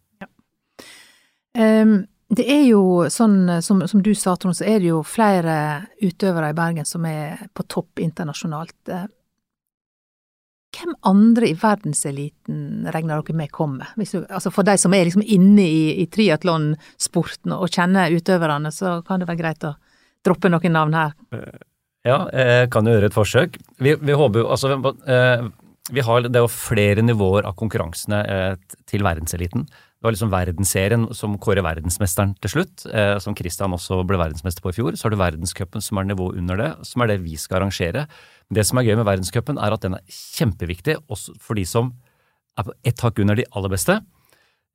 Ehm, 1.57 1.97
det 2.29 2.45
er 2.51 2.65
jo 2.67 3.07
sånn, 3.09 3.61
som, 3.63 3.81
som 3.87 4.01
du 4.03 4.11
sa, 4.15 4.35
Trond, 4.35 4.57
så 4.57 4.67
er 4.67 4.81
det 4.83 4.91
jo 4.91 5.03
flere 5.07 5.87
utøvere 6.03 6.51
i 6.51 6.57
Bergen 6.57 6.85
som 6.85 7.05
er 7.09 7.47
på 7.57 7.65
topp 7.71 8.03
internasjonalt. 8.03 8.77
Eh, 8.93 9.07
Hvem 10.77 10.91
andre 11.09 11.47
i 11.47 11.55
verdenseliten 11.57 12.89
regner 12.93 13.23
dere 13.23 13.33
med 13.39 13.49
kommer? 13.55 13.87
Hvis 13.97 14.11
du, 14.13 14.17
altså 14.27 14.51
for 14.53 14.67
de 14.67 14.75
som 14.77 14.93
er 14.93 15.07
liksom 15.07 15.23
inne 15.23 15.63
i, 15.63 15.85
i 16.03 16.05
triatlonsporten 16.11 17.55
og 17.55 17.71
kjenner 17.71 18.13
utøverne, 18.13 18.69
så 18.75 18.99
kan 19.07 19.23
det 19.23 19.29
være 19.29 19.39
greit 19.39 19.65
å 19.65 19.71
droppe 20.27 20.51
noen 20.51 20.75
navn 20.75 20.97
her. 20.99 21.15
Ja, 22.07 22.19
jeg 22.31 22.69
kan 22.71 22.87
jo 22.87 22.93
gjøre 22.95 23.09
et 23.11 23.15
forsøk. 23.15 23.57
Vi, 23.83 23.95
vi 23.99 24.15
håper 24.15 24.43
jo 24.43 24.51
Altså, 24.53 24.77
eh, 25.11 25.47
vi 25.91 26.03
har, 26.03 26.23
det 26.23 26.35
er 26.35 26.45
jo 26.45 26.51
flere 26.51 27.03
nivåer 27.03 27.47
av 27.47 27.55
konkurransene 27.59 28.21
eh, 28.31 28.77
til 28.87 29.03
verdenseliten. 29.05 29.65
Det 29.97 30.05
var 30.05 30.13
liksom 30.13 30.29
verdensserien 30.29 31.05
som 31.17 31.37
kårer 31.41 31.65
verdensmesteren 31.65 32.35
til 32.43 32.51
slutt, 32.53 32.83
eh, 32.91 33.15
som 33.23 33.35
Christian 33.37 33.73
også 33.73 34.03
ble 34.07 34.19
verdensmester 34.21 34.61
på 34.61 34.69
i 34.73 34.75
fjor. 34.77 34.93
Så 34.93 35.07
har 35.07 35.15
du 35.15 35.19
verdenscupen 35.19 35.83
som 35.83 35.97
er 35.97 36.09
nivået 36.11 36.37
under 36.37 36.59
det, 36.59 36.67
som 36.85 37.01
er 37.01 37.11
det 37.11 37.21
vi 37.23 37.33
skal 37.39 37.61
arrangere. 37.61 38.05
Det 38.53 38.65
som 38.67 38.77
er 38.77 38.85
gøy 38.87 38.99
med 38.99 39.07
verdenscupen, 39.07 39.57
er 39.57 39.73
at 39.73 39.87
den 39.87 39.97
er 39.97 40.19
kjempeviktig 40.37 40.99
også 41.07 41.33
for 41.41 41.57
de 41.57 41.65
som 41.67 41.95
er 42.57 42.67
på 42.67 42.77
ett 42.87 43.01
hakk 43.03 43.23
under 43.23 43.39
de 43.39 43.47
aller 43.57 43.73
beste. 43.73 43.97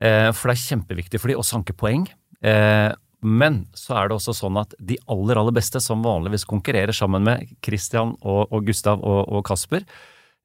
Eh, 0.02 0.30
for 0.34 0.50
det 0.50 0.56
er 0.56 0.66
kjempeviktig 0.66 1.22
for 1.22 1.30
de 1.30 1.38
å 1.38 1.46
sanke 1.46 1.76
poeng. 1.76 2.08
Men 3.22 3.62
så 3.78 3.96
er 4.00 4.10
det 4.10 4.16
også 4.18 4.34
sånn 4.34 4.58
at 4.60 4.74
de 4.82 4.98
aller, 5.10 5.38
aller 5.38 5.54
beste, 5.54 5.80
som 5.82 6.02
vanligvis 6.02 6.46
konkurrerer 6.50 6.94
sammen 6.96 7.22
med 7.26 7.46
Christian 7.64 8.16
og, 8.20 8.50
og 8.50 8.66
Gustav 8.66 9.02
og, 9.02 9.22
og 9.30 9.44
Kasper, 9.46 9.86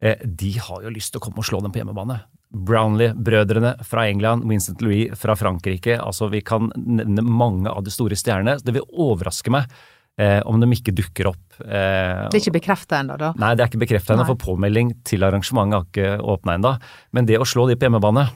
eh, 0.02 0.22
de 0.22 0.54
har 0.62 0.86
jo 0.86 0.94
lyst 0.94 1.14
til 1.14 1.22
å 1.22 1.26
komme 1.26 1.42
og 1.42 1.50
slå 1.50 1.64
dem 1.66 1.74
på 1.74 1.82
hjemmebane. 1.82 2.22
Brownlee-brødrene 2.48 3.74
fra 3.84 4.06
England, 4.08 4.46
Vincent 4.48 4.82
Louis 4.86 5.12
fra 5.20 5.36
Frankrike. 5.36 5.98
altså 6.00 6.30
Vi 6.32 6.42
kan 6.46 6.72
nevne 6.76 7.26
mange 7.26 7.70
av 7.70 7.84
de 7.84 7.92
store 7.92 8.16
stjernene. 8.16 8.60
Det 8.64 8.76
vil 8.78 8.86
overraske 8.94 9.52
meg 9.52 9.68
eh, 10.22 10.40
om 10.48 10.62
de 10.62 10.70
ikke 10.78 10.96
dukker 10.96 11.32
opp. 11.34 11.60
Eh, 11.60 12.28
det 12.30 12.40
er 12.40 12.44
ikke 12.44 12.58
bekrefta 12.60 13.02
ennå, 13.02 13.18
da? 13.20 13.34
Nei, 13.42 13.54
det 13.58 13.66
er 13.66 13.72
ikke 13.72 13.84
bekrefta 13.84 14.16
ennå, 14.16 14.28
for 14.30 14.40
påmelding 14.54 14.96
til 15.08 15.28
arrangementet 15.28 15.78
har 15.78 15.90
ikke 15.90 16.30
åpna 16.36 16.58
ennå. 16.60 16.74
Men 17.18 17.30
det 17.30 17.42
å 17.42 17.48
slå 17.48 17.68
de 17.70 17.78
på 17.78 17.90
hjemmebane, 17.90 18.28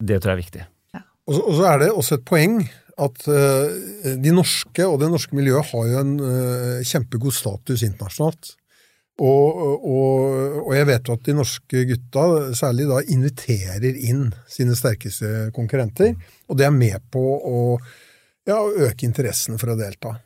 det 0.00 0.20
tror 0.22 0.34
jeg 0.34 0.38
er 0.38 0.44
viktig. 0.44 0.66
Ja. 0.96 1.04
Og, 1.26 1.36
så, 1.36 1.42
og, 1.42 1.54
så, 1.58 1.68
er 1.72 1.84
det 1.84 1.92
også 1.92 2.20
et 2.20 2.26
poeng 2.28 2.58
at 2.96 3.26
uh, 3.28 4.14
de 4.16 4.32
norske 4.32 4.86
og 4.88 5.00
det 5.02 5.10
norske 5.12 5.36
miljøet 5.36 5.68
har 5.72 5.90
jo 5.90 5.98
en 6.00 6.14
uh, 6.20 6.84
kjempegod 6.86 7.34
status 7.36 7.84
internasjonalt. 7.84 8.54
Og, 9.16 9.60
og, 9.64 10.56
og, 10.60 10.72
jeg 10.76 10.86
vet 10.90 11.08
jo 11.08 11.14
at 11.16 11.24
de 11.24 11.34
norske 11.38 11.84
gutta 11.88 12.24
særlig 12.56 12.84
da 12.90 12.98
inviterer 13.14 13.96
inn 13.96 14.26
sine 14.50 14.76
sterkeste 14.76 15.48
konkurrenter, 15.56 16.12
og 16.52 16.58
det 16.60 16.66
er 16.66 16.74
med 16.74 17.00
på 17.12 17.22
å 17.24 17.62
ja, 18.46 18.58
øke 18.60 19.08
interessen 19.08 19.56
for 19.56 19.72
å 19.72 19.78
delta. 19.80 20.18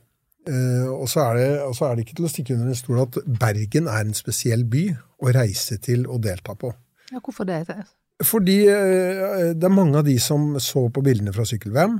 Eh, 0.49 0.89
og, 0.89 1.05
så 1.09 1.23
det, 1.37 1.47
og, 1.63 1.73
så 1.77 1.87
er 1.87 1.95
det, 1.95 2.05
ikke 2.05 2.17
til 2.19 2.27
å 2.27 2.33
stikke 2.33 2.55
under 2.57 2.73
en 2.73 2.77
stol 2.77 3.01
at 3.03 3.17
Bergen 3.39 3.87
er 3.91 4.05
en 4.07 4.15
spesiell 4.17 4.65
by 4.69 4.87
å 5.21 5.33
reise 5.35 5.77
til 5.83 6.07
og 6.09 6.23
delta 6.25 6.55
på. 6.57 6.73
Ja, 7.11 7.21
Hvorfor 7.21 7.47
det? 7.47 7.63
Fordi 8.25 8.57
eh, 8.69 9.51
det 9.55 9.67
er 9.67 9.73
mange 9.73 10.01
av 10.01 10.07
de 10.07 10.17
som 10.21 10.55
så 10.61 10.87
på 10.93 11.03
bildene 11.05 11.33
fra 11.35 11.45
sykkel-VM, 11.47 11.99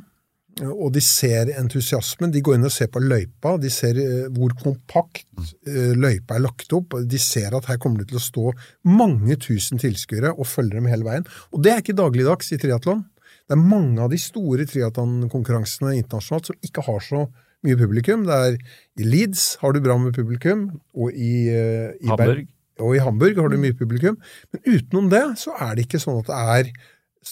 og 0.60 0.91
de 0.93 1.01
ser 1.03 1.50
entusiasmen. 1.55 2.31
De 2.34 2.41
går 2.43 2.58
inn 2.58 2.67
og 2.67 2.74
ser 2.74 2.89
på 2.91 3.01
løypa. 3.01 3.55
De 3.62 3.70
ser 3.72 3.98
eh, 4.01 4.27
hvor 4.36 4.53
kompakt 4.60 5.25
eh, 5.67 5.93
løypa 5.96 6.36
er 6.38 6.43
lagt 6.43 6.75
opp. 6.75 6.98
De 7.08 7.22
ser 7.22 7.55
at 7.55 7.70
her 7.72 7.79
kommer 7.81 8.03
det 8.03 8.12
til 8.12 8.20
å 8.20 8.25
stå 8.25 8.51
mange 8.91 9.38
tusen 9.41 9.81
tilskuere 9.81 10.34
og 10.36 10.50
følge 10.50 10.77
dem 10.77 10.89
hele 10.91 11.08
veien. 11.08 11.27
Og 11.55 11.63
det 11.63 11.74
er 11.74 11.84
ikke 11.84 11.98
dagligdags 11.98 12.51
i 12.51 12.60
triatlon. 12.62 13.05
Det 13.48 13.55
er 13.55 13.63
mange 13.63 14.03
av 14.03 14.12
de 14.12 14.20
store 14.22 14.67
triatlonkonkurransene 14.70 15.96
internasjonalt 15.98 16.51
som 16.51 16.67
ikke 16.67 16.86
har 16.86 17.01
så 17.08 17.25
mye 17.65 17.79
publikum. 17.79 18.27
Det 18.27 18.38
er 18.46 18.58
I 19.01 19.08
Leeds 19.08 19.48
har 19.63 19.74
du 19.74 19.81
bra 19.84 19.98
med 20.01 20.15
publikum, 20.17 20.67
og 20.98 21.12
i, 21.15 21.48
eh, 21.50 21.91
i 22.01 22.12
Hamburg. 22.12 22.48
og 22.79 22.96
i 22.96 23.03
Hamburg 23.03 23.39
har 23.39 23.50
du 23.50 23.58
mye 23.62 23.77
publikum. 23.77 24.17
Men 24.51 24.63
utenom 24.67 25.10
det 25.12 25.25
så 25.39 25.55
er 25.60 25.75
det 25.75 25.88
ikke 25.88 26.01
sånn 26.01 26.22
at 26.22 26.31
det 26.31 26.39
er 26.55 26.72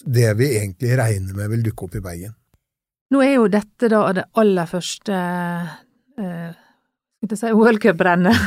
det 0.06 0.38
vi 0.38 0.52
egentlig 0.60 0.98
regner 1.00 1.34
med 1.36 1.50
vil 1.50 1.64
dukke 1.66 1.88
opp 1.88 1.96
i 1.98 2.06
Bergen. 2.06 2.36
Nå 3.10 3.22
er 3.26 3.36
jo 3.40 3.48
dette 3.52 3.90
da 3.90 4.02
det 4.14 4.26
aller 4.38 4.70
første 4.70 5.20
eh, 6.20 6.50
skal 7.20 7.36
jeg 7.36 7.40
si 7.42 7.52
worldcuprennet. 7.58 8.38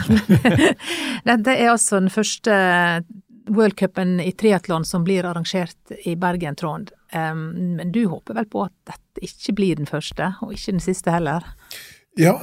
dette 1.28 1.54
er 1.54 1.72
altså 1.74 2.00
den 2.00 2.12
første 2.12 2.54
worldcupen 3.52 4.20
i 4.22 4.32
triatlon 4.38 4.84
som 4.88 5.04
blir 5.04 5.26
arrangert 5.28 5.92
i 6.06 6.14
Bergen, 6.16 6.56
Trond. 6.56 6.92
Um, 7.12 7.76
men 7.76 7.92
du 7.92 8.06
håper 8.08 8.38
vel 8.38 8.48
på 8.48 8.62
at 8.64 8.74
dette 8.88 9.26
ikke 9.26 9.56
blir 9.58 9.80
den 9.80 9.90
første, 9.90 10.32
og 10.40 10.54
ikke 10.54 10.76
den 10.78 10.84
siste 10.84 11.12
heller? 11.12 11.44
Ja, 12.16 12.38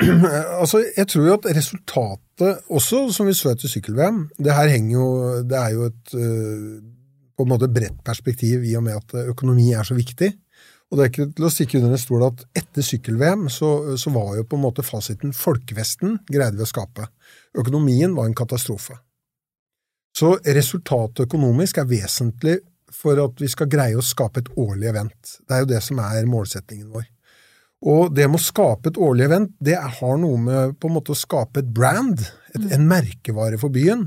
altså 0.60 0.82
jeg 0.96 1.08
tror 1.08 1.26
jo 1.26 1.38
at 1.38 1.48
resultatet 1.56 2.68
også, 2.72 3.06
som 3.12 3.28
vi 3.28 3.36
så 3.36 3.52
etter 3.52 3.72
sykkel-VM, 3.72 4.26
det 4.40 4.56
her 4.56 4.70
henger 4.72 4.94
jo 4.96 5.08
Det 5.44 5.58
er 5.58 5.74
jo 5.76 5.88
et 5.88 6.14
uh, 6.16 6.78
på 7.36 7.46
en 7.46 7.52
måte 7.52 7.70
bredt 7.72 8.02
perspektiv 8.04 8.64
i 8.68 8.76
og 8.76 8.84
med 8.84 8.98
at 8.98 9.28
økonomi 9.32 9.70
er 9.72 9.88
så 9.88 9.96
viktig. 9.96 10.34
Og 10.92 10.98
det 10.98 11.04
er 11.04 11.08
ikke 11.08 11.28
til 11.32 11.46
å 11.48 11.50
stikke 11.52 11.78
under 11.78 11.94
en 11.96 12.00
stol 12.00 12.22
at 12.26 12.42
etter 12.60 12.84
sykkel-VM 12.84 13.46
så, 13.48 13.96
så, 13.96 14.10
var 14.12 14.34
jo 14.36 14.44
på 14.44 14.58
en 14.58 14.64
måte 14.66 14.84
fasiten 14.84 15.32
folkevesten 15.32 16.18
greide 16.28 16.58
vi 16.58 16.66
å 16.66 16.68
skape. 16.68 17.06
Økonomien 17.56 18.12
var 18.12 18.28
en 18.28 18.36
katastrofe. 18.36 18.98
Så 20.12 20.34
resultatet 20.44 21.24
økonomisk 21.24 21.80
er 21.80 21.88
vesentlig 21.88 22.58
for 22.92 23.16
at 23.22 23.40
vi 23.40 23.48
skal 23.48 23.70
greie 23.72 23.96
å 23.96 24.04
skape 24.04 24.42
et 24.42 24.52
årlig 24.60 24.90
event. 24.90 25.36
Det 25.48 25.56
er 25.56 25.64
jo 25.64 25.70
det 25.70 25.80
som 25.80 26.02
er 26.04 26.28
målsettingen 26.28 26.92
vår. 26.92 27.08
Og 27.82 28.12
det 28.14 28.28
med 28.28 28.38
å 28.38 28.44
skape 28.44 28.92
et 28.92 29.00
årlig 29.00 29.24
event, 29.26 29.54
det 29.64 29.74
har 29.74 30.18
noe 30.20 30.38
med 30.38 30.76
på 30.78 30.90
en 30.90 30.96
måte 31.00 31.16
å 31.16 31.18
skape 31.18 31.64
et 31.64 31.72
brand, 31.74 32.20
et, 32.52 32.68
en 32.76 32.84
merkevare 32.86 33.58
for 33.58 33.74
byen. 33.74 34.04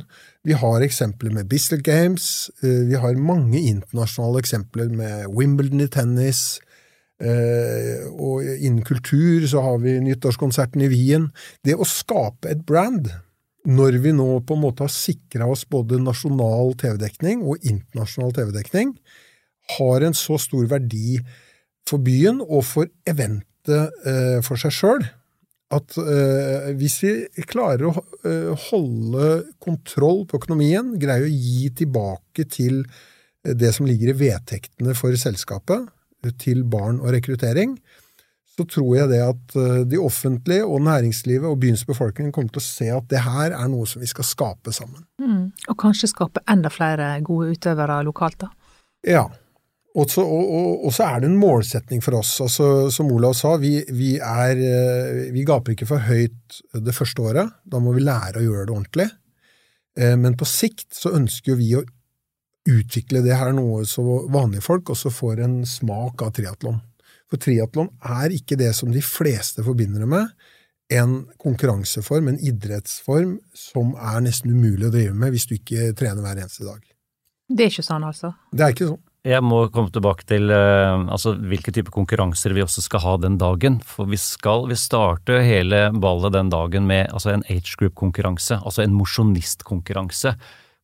Vi 0.48 0.56
har 0.56 0.86
eksempler 0.86 1.34
med 1.36 1.50
Bislett 1.52 1.84
Games, 1.84 2.52
eh, 2.62 2.86
vi 2.88 2.95
har 3.02 3.17
mange 3.19 3.60
internasjonale 3.60 4.45
eksempler 4.45 4.93
med 4.93 5.28
Wimbledon 5.34 5.84
i 5.84 5.89
tennis, 5.91 6.62
og 7.15 8.43
innen 8.43 8.82
kultur 8.84 9.45
så 9.47 9.62
har 9.63 9.78
vi 9.80 9.93
nyttårskonserten 10.04 10.82
i 10.84 10.89
Wien. 10.91 11.30
Det 11.63 11.78
å 11.80 11.88
skape 11.88 12.49
et 12.51 12.65
brand, 12.67 13.08
når 13.65 13.97
vi 14.04 14.12
nå 14.13 14.28
på 14.45 14.58
en 14.58 14.63
måte 14.65 14.84
har 14.86 14.91
sikra 14.93 15.47
oss 15.49 15.63
både 15.69 16.01
nasjonal 16.04 16.75
TV-dekning 16.82 17.45
og 17.47 17.63
internasjonal 17.63 18.36
TV-dekning, 18.36 18.93
har 19.78 20.06
en 20.06 20.17
så 20.17 20.38
stor 20.41 20.67
verdi 20.69 21.17
for 21.89 22.01
byen 22.06 22.41
og 22.43 22.65
for 22.67 22.89
eventet 23.08 24.06
eh, 24.06 24.41
for 24.45 24.62
seg 24.62 24.73
sjøl 24.75 25.06
at 25.73 25.97
eh, 25.97 26.69
hvis 26.78 26.99
vi 27.01 27.45
klarer 27.49 27.89
å 27.89 27.93
eh, 28.28 28.67
holde 28.69 29.30
kontroll 29.63 30.23
på 30.30 30.38
økonomien, 30.38 30.93
greier 31.01 31.25
å 31.25 31.32
gi 31.32 31.71
tilbake 31.82 32.45
til 32.54 32.84
det 33.45 33.71
som 33.75 33.86
ligger 33.86 34.13
i 34.13 34.17
vedtektene 34.17 34.93
for 34.97 35.13
selskapet, 35.19 35.89
til 36.41 36.63
barn 36.69 37.01
og 37.01 37.13
rekruttering, 37.15 37.77
så 38.55 38.63
tror 38.71 38.91
jeg 38.95 39.11
det 39.11 39.21
at 39.25 39.55
eh, 39.59 39.79
de 39.91 39.99
offentlige 39.99 40.65
og 40.65 40.83
næringslivet 40.85 41.47
og 41.49 41.59
byens 41.63 41.85
befolkning 41.88 42.31
kommer 42.33 42.55
til 42.55 42.63
å 42.63 42.67
se 42.67 42.91
at 42.95 43.07
det 43.11 43.23
her 43.25 43.55
er 43.55 43.71
noe 43.71 43.88
som 43.89 44.03
vi 44.03 44.09
skal 44.09 44.27
skape 44.27 44.73
sammen. 44.75 45.03
Mm. 45.19 45.49
Og 45.71 45.79
kanskje 45.81 46.11
skape 46.11 46.43
enda 46.51 46.71
flere 46.71 47.17
gode 47.25 47.55
utøvere 47.55 47.99
lokalt, 48.07 48.45
da? 48.45 48.51
Ja. 49.05 49.25
Og 49.95 50.09
så, 50.11 50.23
og, 50.27 50.47
og, 50.51 50.71
og 50.88 50.95
så, 50.95 51.05
er 51.07 51.21
det 51.23 51.29
en 51.29 51.38
målsetning 51.39 52.01
for 52.03 52.17
oss. 52.19 52.33
Altså, 52.43 52.65
som 52.91 53.11
Olav 53.15 53.35
sa, 53.39 53.53
vi, 53.61 53.77
vi, 53.95 54.15
er, 54.19 54.59
eh, 54.59 55.21
vi 55.35 55.45
gaper 55.47 55.75
ikke 55.75 55.88
for 55.88 56.03
høyt 56.03 56.63
det 56.83 56.95
første 56.95 57.23
året. 57.23 57.53
Da 57.63 57.79
må 57.83 57.95
vi 57.95 58.03
lære 58.03 58.41
å 58.41 58.47
gjøre 58.47 58.65
det 58.67 58.75
ordentlig. 58.75 59.07
Eh, 59.99 60.15
men 60.19 60.35
på 60.39 60.47
sikt 60.47 60.89
så 60.95 61.13
ønsker 61.15 61.59
vi 61.59 61.71
å 61.79 61.85
utvikle 62.65 63.21
det 63.25 63.38
her 63.38 63.54
noe 63.56 63.84
så 63.89 64.04
vanlige 64.34 64.65
folk 64.65 64.89
også 64.93 65.12
får 65.13 65.41
en 65.45 65.56
smak 65.69 66.23
av 66.25 66.34
triatlon. 66.38 66.82
For 67.30 67.41
triatlon 67.41 67.89
er 68.06 68.34
ikke 68.36 68.58
det 68.60 68.71
som 68.78 68.91
de 68.93 69.01
fleste 69.06 69.65
forbinder 69.65 70.06
det 70.06 70.10
med, 70.10 70.30
en 70.93 71.23
konkurranseform, 71.41 72.30
en 72.30 72.41
idrettsform, 72.41 73.39
som 73.58 73.95
er 73.97 74.21
nesten 74.25 74.54
umulig 74.54 74.89
å 74.89 74.93
drive 74.93 75.15
med 75.17 75.34
hvis 75.34 75.47
du 75.49 75.56
ikke 75.58 75.89
trener 75.97 76.21
hver 76.21 76.43
eneste 76.43 76.67
dag. 76.67 76.84
Det 77.49 77.65
er 77.65 77.73
ikke 77.73 77.86
sånn, 77.86 78.06
altså? 78.06 78.34
Det 78.54 78.65
er 78.65 78.75
ikke 78.75 78.91
sånn. 78.91 79.04
Jeg 79.25 79.41
må 79.41 79.63
komme 79.73 79.89
tilbake 79.89 80.21
til 80.30 80.51
uh, 80.54 81.01
altså, 81.10 81.32
hvilke 81.49 81.71
type 81.73 81.89
konkurranser 81.93 82.54
vi 82.54 82.62
også 82.62 82.84
skal 82.86 83.01
ha 83.01 83.15
den 83.23 83.39
dagen. 83.41 83.80
For 83.82 84.06
vi 84.10 84.19
skal 84.21 84.67
vi 84.69 84.78
starter 84.78 85.41
hele 85.41 85.88
ballet 85.97 86.36
den 86.36 86.51
dagen 86.54 86.86
med 86.86 87.10
altså, 87.10 87.32
en 87.34 87.45
age 87.49 87.73
group-konkurranse, 87.80 88.60
altså 88.62 88.84
en 88.84 88.93
mosjonistkonkurranse 88.93 90.36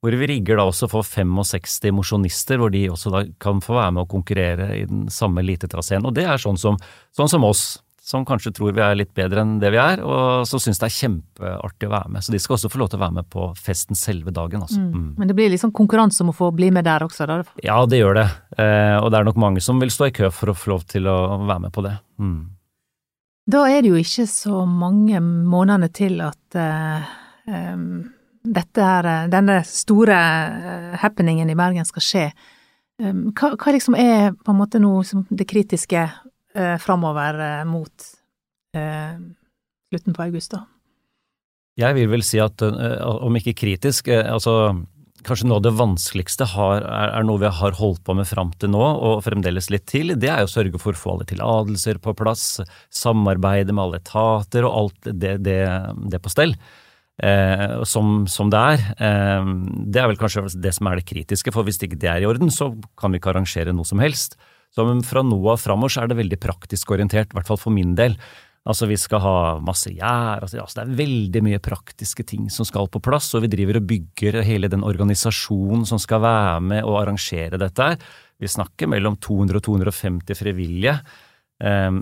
hvor 0.01 0.17
vi 0.17 0.27
rigger 0.31 0.57
da 0.57 0.65
også 0.65 0.89
for 0.89 1.05
65 1.05 1.93
mosjonister, 1.93 2.57
hvor 2.57 2.73
de 2.73 2.87
også 2.89 3.13
da 3.13 3.21
kan 3.41 3.61
få 3.61 3.77
være 3.77 3.93
med 3.95 4.03
å 4.07 4.09
konkurrere 4.09 4.73
i 4.79 4.83
den 4.89 5.05
samme 5.13 5.43
elitetraseen. 5.43 6.07
Og 6.09 6.15
det 6.17 6.25
er 6.25 6.41
sånn 6.41 6.57
som, 6.57 6.79
sånn 7.13 7.29
som 7.29 7.43
oss, 7.45 7.65
som 8.01 8.23
kanskje 8.25 8.49
tror 8.57 8.73
vi 8.73 8.81
er 8.81 8.97
litt 8.97 9.11
bedre 9.13 9.43
enn 9.43 9.59
det 9.61 9.69
vi 9.75 9.77
er, 9.77 10.01
og 10.01 10.47
som 10.49 10.59
syns 10.59 10.81
det 10.81 10.87
er 10.87 10.95
kjempeartig 10.95 11.85
å 11.85 11.91
være 11.93 12.13
med. 12.15 12.25
Så 12.25 12.33
de 12.33 12.39
skal 12.41 12.57
også 12.57 12.71
få 12.73 12.81
lov 12.81 12.89
til 12.89 12.97
å 12.97 13.03
være 13.03 13.15
med 13.19 13.27
på 13.29 13.45
festen 13.61 13.99
selve 13.99 14.33
dagen. 14.33 14.63
Altså. 14.65 14.79
Mm. 14.81 14.95
Mm. 14.95 15.11
Men 15.21 15.29
det 15.29 15.35
blir 15.37 15.51
liksom 15.53 15.73
konkurranse 15.77 16.23
om 16.25 16.31
å 16.33 16.37
få 16.39 16.49
bli 16.57 16.71
med 16.73 16.89
der 16.89 17.05
også, 17.05 17.27
da? 17.29 17.37
Ja, 17.61 17.77
det 17.85 17.99
gjør 18.01 18.17
det. 18.17 18.25
Eh, 18.57 18.95
og 18.97 19.11
det 19.13 19.19
er 19.19 19.27
nok 19.29 19.37
mange 19.43 19.61
som 19.61 19.77
vil 19.83 19.93
stå 19.93 20.09
i 20.09 20.15
kø 20.17 20.31
for 20.33 20.49
å 20.49 20.57
få 20.57 20.73
lov 20.73 20.87
til 20.89 21.11
å 21.11 21.19
være 21.43 21.67
med 21.67 21.75
på 21.77 21.85
det. 21.85 21.93
Mm. 22.17 22.39
Da 23.53 23.61
er 23.69 23.85
det 23.85 23.93
jo 23.93 24.01
ikke 24.01 24.25
så 24.29 24.63
mange 24.65 25.21
månedene 25.21 25.91
til 25.93 26.17
at 26.25 26.57
eh, 26.57 27.13
um 27.45 27.85
her, 28.43 29.05
eh, 29.05 29.29
denne 29.29 29.61
store 29.65 30.17
eh, 30.17 30.97
happeningen 31.01 31.49
i 31.49 31.55
Bergen 31.55 31.85
skal 31.85 32.01
skje, 32.01 32.25
um, 33.01 33.31
hva, 33.33 33.55
hva 33.55 33.73
liksom 33.73 33.95
er 33.95 34.33
på 34.33 34.51
en 34.51 34.59
måte 34.59 34.79
nå 34.79 35.03
det 35.29 35.47
kritiske 35.47 36.01
eh, 36.55 36.77
framover 36.77 37.39
eh, 37.39 37.65
mot 37.65 38.07
uh, 38.77 39.17
slutten 39.91 40.13
på 40.13 40.23
august, 40.23 40.51
da? 40.51 40.65
Jeg 41.79 41.95
vil 41.95 42.09
vel 42.11 42.23
si 42.23 42.37
at, 42.37 42.61
om 42.61 43.35
ikke 43.39 43.55
kritisk, 43.55 44.09
altså 44.11 44.73
kanskje 45.25 45.47
noe 45.47 45.61
av 45.61 45.63
det 45.65 45.71
vanskeligste 45.79 46.45
har, 46.51 46.83
er, 46.83 47.13
er, 47.15 47.25
noe 47.25 47.39
vi 47.41 47.49
har 47.49 47.77
holdt 47.77 48.03
på 48.05 48.15
med 48.17 48.27
fram 48.27 48.51
til 48.59 48.73
nå, 48.73 48.81
og 48.81 49.23
fremdeles 49.23 49.69
litt 49.71 49.85
til. 49.89 50.13
Det 50.19 50.29
er 50.29 50.43
å 50.43 50.51
sørge 50.51 50.81
for 50.81 50.93
å 50.93 50.99
få 50.99 51.13
alle 51.15 51.27
tillatelser 51.29 52.01
på 52.03 52.13
plass, 52.19 52.59
samarbeide 52.91 53.71
med 53.71 53.85
alle 53.85 54.01
etater 54.01 54.67
og 54.67 54.77
alt 54.81 55.11
det, 55.13 55.37
det, 55.47 55.61
det 56.11 56.21
på 56.21 56.33
stell 56.33 56.57
eh, 57.19 57.81
som, 57.87 58.27
som, 58.31 58.51
det 58.53 58.61
er. 58.75 58.85
Eh, 58.95 59.51
det 59.91 60.01
er 60.01 60.11
vel 60.11 60.19
kanskje 60.21 60.47
det 60.61 60.75
som 60.77 60.89
er 60.89 61.01
det 61.01 61.09
kritiske, 61.09 61.53
for 61.55 61.67
hvis 61.67 61.81
ikke 61.81 61.99
det 61.99 62.11
er 62.11 62.23
i 62.23 62.29
orden, 62.29 62.53
så 62.53 62.71
kan 62.99 63.11
vi 63.11 63.21
ikke 63.21 63.33
arrangere 63.33 63.75
noe 63.75 63.87
som 63.87 64.03
helst. 64.03 64.37
Så 64.71 64.85
fra 65.03 65.23
nå 65.25 65.41
av 65.51 65.59
framover 65.59 65.91
så 65.91 66.05
er 66.05 66.11
det 66.11 66.21
veldig 66.21 66.39
praktisk 66.39 66.93
orientert, 66.95 67.33
i 67.33 67.37
hvert 67.37 67.49
fall 67.49 67.59
for 67.59 67.75
min 67.75 67.91
del. 67.97 68.15
Altså 68.61 68.85
vi 68.85 68.95
skal 68.99 69.23
ha 69.23 69.37
masse 69.65 69.89
gjær, 69.89 70.43
altså, 70.45 70.61
det 70.61 70.83
er 70.83 70.99
veldig 70.99 71.41
mye 71.47 71.61
praktiske 71.65 72.23
ting 72.29 72.45
som 72.53 72.67
skal 72.67 72.91
på 72.93 73.01
plass, 73.01 73.31
og 73.33 73.41
vi 73.47 73.49
driver 73.49 73.79
og 73.79 73.87
bygger 73.89 74.37
hele 74.45 74.69
den 74.69 74.85
organisasjonen 74.85 75.81
som 75.89 75.99
skal 76.01 76.21
være 76.21 76.59
med 76.69 76.85
og 76.85 76.99
arrangere 77.01 77.57
dette. 77.59 77.95
Vi 78.37 78.49
snakker 78.49 78.89
mellom 78.89 79.17
200 79.17 79.57
og 79.57 79.65
250 79.65 80.37
frivillige 80.37 80.99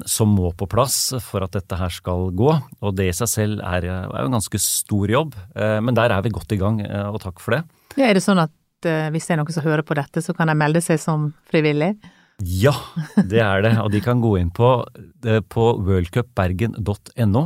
som 0.08 0.30
må 0.32 0.54
på 0.56 0.69
plass 0.72 1.10
for 1.26 1.43
at 1.43 1.52
dette 1.52 1.76
her 1.76 1.91
skal 1.91 2.30
gå, 2.32 2.54
og 2.80 2.93
det 2.95 3.10
i 3.10 3.15
seg 3.17 3.28
selv 3.28 3.63
er, 3.65 3.89
er 3.91 4.06
jo 4.08 4.30
en 4.30 4.38
ganske 4.38 4.62
stor 4.63 5.12
jobb, 5.12 5.36
eh, 5.52 5.80
men 5.84 5.98
der 5.98 6.13
er 6.15 6.24
vi 6.24 6.32
godt 6.32 6.56
i 6.56 6.60
gang, 6.62 6.80
eh, 6.86 7.10
og 7.10 7.19
takk 7.24 7.43
for 7.43 7.58
det. 7.58 7.65
Ja, 7.98 8.08
er 8.08 8.15
det 8.15 8.24
sånn 8.24 8.39
at 8.39 8.88
eh, 8.88 9.10
hvis 9.12 9.28
det 9.28 9.36
er 9.36 9.41
noen 9.41 9.56
som 9.56 9.65
hører 9.65 9.84
på 9.84 9.98
dette, 10.00 10.24
så 10.24 10.36
kan 10.38 10.48
de 10.48 10.56
melde 10.56 10.84
seg 10.86 11.02
som 11.04 11.32
frivillig? 11.52 11.95
Ja, 12.39 12.74
det 13.28 13.41
er 13.43 13.63
det. 13.65 13.74
Og 13.84 13.91
de 13.91 14.02
kan 14.04 14.22
gå 14.24 14.38
inn 14.39 14.52
på, 14.56 14.72
eh, 15.28 15.41
på 15.43 15.65
worldcupbergen.no 15.84 17.43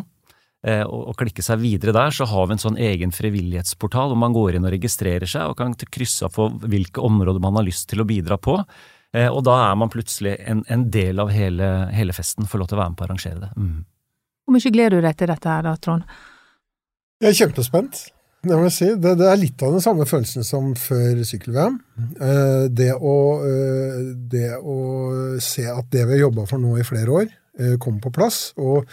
eh, 0.68 0.84
og 0.86 1.16
klikke 1.20 1.46
seg 1.46 1.62
videre 1.64 1.96
der, 1.96 2.14
så 2.14 2.28
har 2.30 2.48
vi 2.48 2.58
en 2.58 2.62
sånn 2.62 2.80
egen 2.82 3.14
frivillighetsportal 3.16 4.14
hvor 4.14 4.22
man 4.22 4.36
går 4.36 4.58
inn 4.58 4.68
og 4.68 4.76
registrerer 4.76 5.30
seg 5.30 5.50
og 5.50 5.58
kan 5.60 5.74
krysse 5.74 6.28
av 6.28 6.36
for 6.38 6.54
hvilke 6.62 7.02
områder 7.04 7.42
man 7.44 7.58
har 7.58 7.68
lyst 7.68 7.90
til 7.92 8.04
å 8.04 8.08
bidra 8.10 8.38
på. 8.38 8.60
Eh, 9.14 9.30
og 9.30 9.44
da 9.46 9.60
er 9.68 9.78
man 9.78 9.92
plutselig 9.94 10.36
en, 10.42 10.64
en 10.74 10.88
del 10.94 11.22
av 11.22 11.32
hele, 11.34 11.70
hele, 11.94 12.16
festen, 12.18 12.50
får 12.50 12.64
lov 12.64 12.72
til 12.72 12.80
å 12.80 12.82
være 12.82 12.94
med 12.94 13.00
på 13.00 13.06
å 13.06 13.10
arrangere 13.10 13.42
det. 13.44 13.52
Mm. 13.56 13.80
Hvor 14.44 14.58
mye 14.58 14.74
gleder 14.76 15.00
du 15.00 15.08
deg 15.08 15.20
til 15.20 15.32
dette 15.32 15.56
her 15.56 15.66
da, 15.66 15.78
Trond? 15.80 16.20
Jeg 17.24 17.30
er 17.32 17.40
kjempespent. 17.40 18.02
Det 18.44 18.58
må 18.58 18.66
jeg 18.66 18.76
si. 18.76 18.88
Det, 19.00 19.14
det, 19.22 19.28
er 19.32 19.40
litt 19.40 19.62
av 19.64 19.72
den 19.72 19.84
samme 19.84 20.06
følelsen 20.08 20.44
som 20.44 20.74
før 20.76 21.22
sykkel-VM. 21.24 21.78
Eh, 21.96 22.66
det, 22.76 22.90
eh, 22.92 24.00
det, 24.34 24.50
å 24.60 24.78
se 25.40 25.64
at 25.72 25.88
det 25.94 26.04
vi 26.10 26.18
har 26.18 26.26
jobba 26.26 26.48
for 26.50 26.60
nå 26.60 26.74
i 26.76 26.88
flere 26.88 27.22
år, 27.22 27.30
eh, 27.60 27.78
kommer 27.80 28.04
på 28.04 28.12
plass. 28.18 28.42
Og 28.60 28.90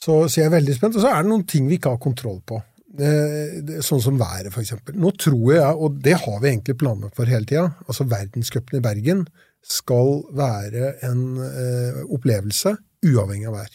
så, 0.00 0.22
så 0.24 0.40
jeg 0.40 0.46
er 0.48 0.54
veldig 0.54 0.78
spent. 0.78 0.96
Og 0.96 1.04
så 1.04 1.12
er 1.12 1.20
det 1.20 1.32
noen 1.34 1.44
ting 1.44 1.68
vi 1.68 1.76
ikke 1.76 1.92
har 1.92 2.00
kontroll 2.00 2.40
på. 2.48 2.62
Sånn 3.00 4.02
som 4.04 4.18
været, 4.20 4.50
f.eks. 4.50 4.74
Nå 4.98 5.12
tror 5.16 5.46
jeg, 5.54 5.70
og 5.72 6.00
det 6.04 6.18
har 6.20 6.40
vi 6.42 6.50
egentlig 6.50 6.76
planlagt 6.80 7.16
for 7.16 7.30
hele 7.30 7.48
tida, 7.48 7.70
altså 7.86 8.04
verdenscupen 8.10 8.80
i 8.80 8.84
Bergen 8.84 9.22
skal 9.64 10.22
være 10.36 10.94
en 11.06 11.22
eh, 11.44 12.02
opplevelse 12.12 12.74
uavhengig 13.06 13.48
av 13.48 13.56
vær. 13.58 13.72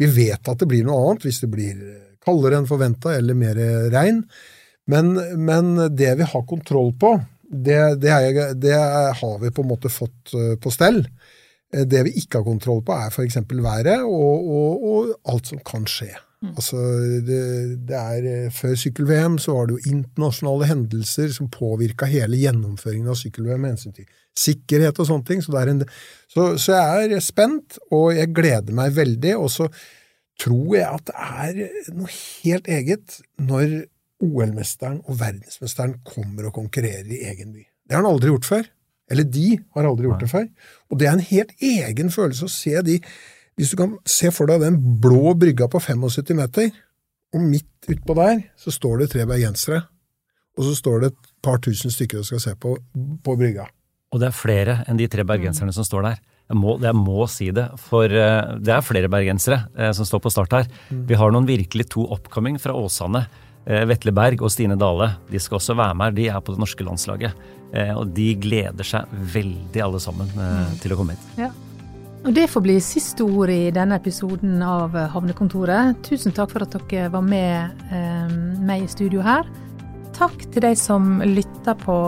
Vi 0.00 0.08
vet 0.12 0.48
at 0.48 0.60
det 0.60 0.68
blir 0.68 0.86
noe 0.86 1.02
annet 1.02 1.26
hvis 1.26 1.42
det 1.44 1.50
blir 1.52 1.84
kaldere 2.22 2.60
enn 2.60 2.68
forventa 2.70 3.14
eller 3.16 3.36
mer 3.38 3.58
regn. 3.92 4.22
Men, 4.90 5.14
men, 5.38 5.76
det 5.94 6.14
vi 6.18 6.26
har 6.26 6.48
kontroll 6.48 6.92
på, 6.98 7.14
det, 7.42 7.78
det, 8.02 8.10
er, 8.10 8.54
det, 8.58 8.74
har 9.20 9.38
vi 9.42 9.52
på 9.54 9.62
en 9.62 9.70
måte 9.70 9.92
fått 9.92 10.34
eh, 10.34 10.56
på 10.60 10.72
stell. 10.74 11.04
Eh, 11.74 11.84
det 11.86 12.06
vi 12.08 12.16
ikke 12.22 12.40
har 12.40 12.48
kontroll 12.48 12.82
på, 12.86 12.96
er 12.96 13.12
f.eks. 13.12 13.38
været 13.52 14.02
og, 14.02 14.48
og, 14.56 14.86
og, 14.92 15.14
alt 15.28 15.52
som 15.52 15.62
kan 15.66 15.86
skje. 15.90 16.10
Mm. 16.42 16.56
Altså, 16.56 16.80
det, 17.22 17.42
det 17.86 17.98
er, 17.98 18.24
eh, 18.26 18.50
Før 18.50 18.74
sykkel-VM 18.74 19.38
så 19.38 19.54
var 19.54 19.68
det 19.68 19.76
jo 19.76 19.92
internasjonale 19.94 20.66
hendelser 20.72 21.30
som 21.30 21.50
påvirka 21.52 22.08
hele 22.10 22.40
gjennomføringen 22.40 23.12
av 23.12 23.18
sykkel-VM 23.20 23.62
med 23.62 23.76
hensyn 23.76 23.94
til 23.94 24.08
sikkerhet 24.42 24.98
og 24.98 25.06
sånne 25.06 25.28
ting. 25.28 25.42
Så, 25.44 25.54
en, 25.60 25.84
så, 26.32 26.46
så 26.58 26.74
jeg 26.74 27.12
er 27.14 27.24
spent, 27.24 27.78
og 27.94 28.10
jeg 28.16 28.32
gleder 28.34 28.74
meg 28.74 28.94
veldig. 28.96 29.36
og 29.38 29.50
så 29.54 29.68
tror 30.42 30.74
jeg 30.74 30.88
at 30.88 31.10
det 31.10 31.16
er 31.62 31.92
noe 31.94 32.10
helt 32.10 32.70
eget 32.70 33.18
når 33.38 33.82
OL-mesteren 34.22 35.02
og 35.06 35.18
verdensmesteren 35.20 35.98
kommer 36.06 36.48
og 36.48 36.56
konkurrerer 36.56 37.10
i 37.10 37.22
egen 37.30 37.52
by. 37.54 37.66
Det 37.86 37.94
har 37.94 38.02
han 38.02 38.12
aldri 38.14 38.32
gjort 38.32 38.48
før. 38.48 38.70
Eller 39.12 39.26
de 39.28 39.46
har 39.76 39.86
aldri 39.86 40.08
gjort 40.08 40.22
det 40.22 40.30
før. 40.30 40.46
Og 40.90 40.98
det 40.98 41.08
er 41.08 41.16
en 41.16 41.26
helt 41.28 41.52
egen 41.60 42.12
følelse 42.14 42.48
å 42.48 42.52
se 42.52 42.82
de 42.86 42.98
Hvis 43.58 43.72
du 43.72 43.78
kan 43.80 43.96
se 44.08 44.30
for 44.32 44.48
deg 44.48 44.62
den 44.64 44.78
blå 45.02 45.34
brygga 45.38 45.68
på 45.70 45.80
75 45.82 46.36
meter, 46.38 46.72
og 47.32 47.44
midt 47.44 47.92
utpå 47.92 48.16
der 48.16 48.42
så 48.60 48.72
står 48.72 49.02
det 49.02 49.12
tre 49.12 49.26
bergensere, 49.28 49.82
og 50.58 50.66
så 50.68 50.74
står 50.76 51.00
det 51.00 51.12
et 51.12 51.30
par 51.44 51.60
tusen 51.64 51.92
stykker 51.92 52.20
du 52.20 52.28
skal 52.28 52.42
se 52.44 52.52
på, 52.60 52.74
på 53.24 53.36
brygga. 53.40 53.66
Og 54.12 54.20
det 54.20 54.28
er 54.28 54.36
flere 54.36 54.76
enn 54.88 55.00
de 55.00 55.08
tre 55.08 55.24
bergenserne 55.24 55.72
som 55.72 55.86
står 55.88 56.04
der. 56.04 56.20
Jeg 56.52 56.58
må, 56.60 56.74
jeg 56.82 56.96
må, 56.98 57.22
si 57.32 57.48
det, 57.54 57.64
for 57.80 58.12
uh, 58.12 58.58
det 58.60 58.74
er 58.74 58.84
flere 58.84 59.08
bergensere 59.12 59.62
uh, 59.78 59.88
som 59.96 60.08
står 60.08 60.20
på 60.26 60.32
start 60.34 60.52
her. 60.58 60.68
Mm. 60.90 61.06
Vi 61.08 61.16
har 61.16 61.32
noen 61.32 61.48
virkelig 61.48 61.88
to 61.94 62.04
oppcoming 62.12 62.58
fra 62.60 62.76
Åsane. 62.76 63.24
Uh, 63.64 63.82
Vetle 63.88 64.12
Berg 64.12 64.44
og 64.44 64.52
Stine 64.52 64.76
Dale. 64.76 65.14
De 65.30 65.40
skal 65.40 65.56
også 65.62 65.78
være 65.78 65.96
med. 65.96 66.10
her. 66.10 66.18
De 66.18 66.28
er 66.28 66.44
på 66.44 66.52
det 66.52 66.64
norske 66.64 66.84
landslaget. 66.84 67.48
og 67.72 68.10
de 68.12 68.34
gleder 68.36 68.84
seg 68.84 69.08
veldig, 69.32 69.80
alle 69.80 70.00
sammen, 70.04 70.28
mm. 70.28 70.74
til 70.82 70.92
å 70.92 70.98
komme 70.98 71.14
hit. 71.14 71.22
Ja. 71.40 71.48
Og 72.22 72.30
Det 72.34 72.46
får 72.50 72.62
bli 72.62 72.76
siste 72.80 73.24
ord 73.26 73.50
i 73.50 73.72
denne 73.74 73.96
episoden 73.98 74.62
av 74.62 74.94
Havnekontoret. 74.94 75.98
Tusen 76.06 76.32
takk 76.32 76.52
for 76.54 76.62
at 76.62 76.76
dere 76.90 77.10
var 77.10 77.24
med 77.26 77.92
meg 78.62 78.84
i 78.84 78.90
studio 78.90 79.24
her 79.26 79.48
takk 80.22 80.44
til 80.52 80.64
de 80.64 80.72
som 80.78 81.20
lytter 81.24 81.78
på, 81.82 81.98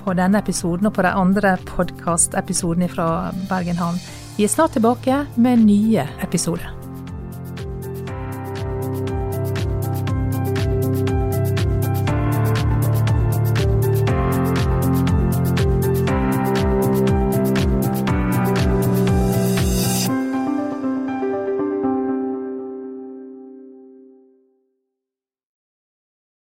på, 0.00 0.16
denne 0.18 0.42
episoden 0.42 0.90
og 0.90 0.96
på 0.96 1.06
de 1.06 1.14
andre 1.22 1.56
podkastepisodene 1.70 2.90
fra 2.92 3.30
Bergen 3.50 3.80
havn. 3.80 4.00
Vi 4.36 4.46
er 4.46 4.52
snart 4.52 4.76
tilbake 4.78 5.24
med 5.36 5.66
nye 5.66 6.06
episoder. 6.24 6.79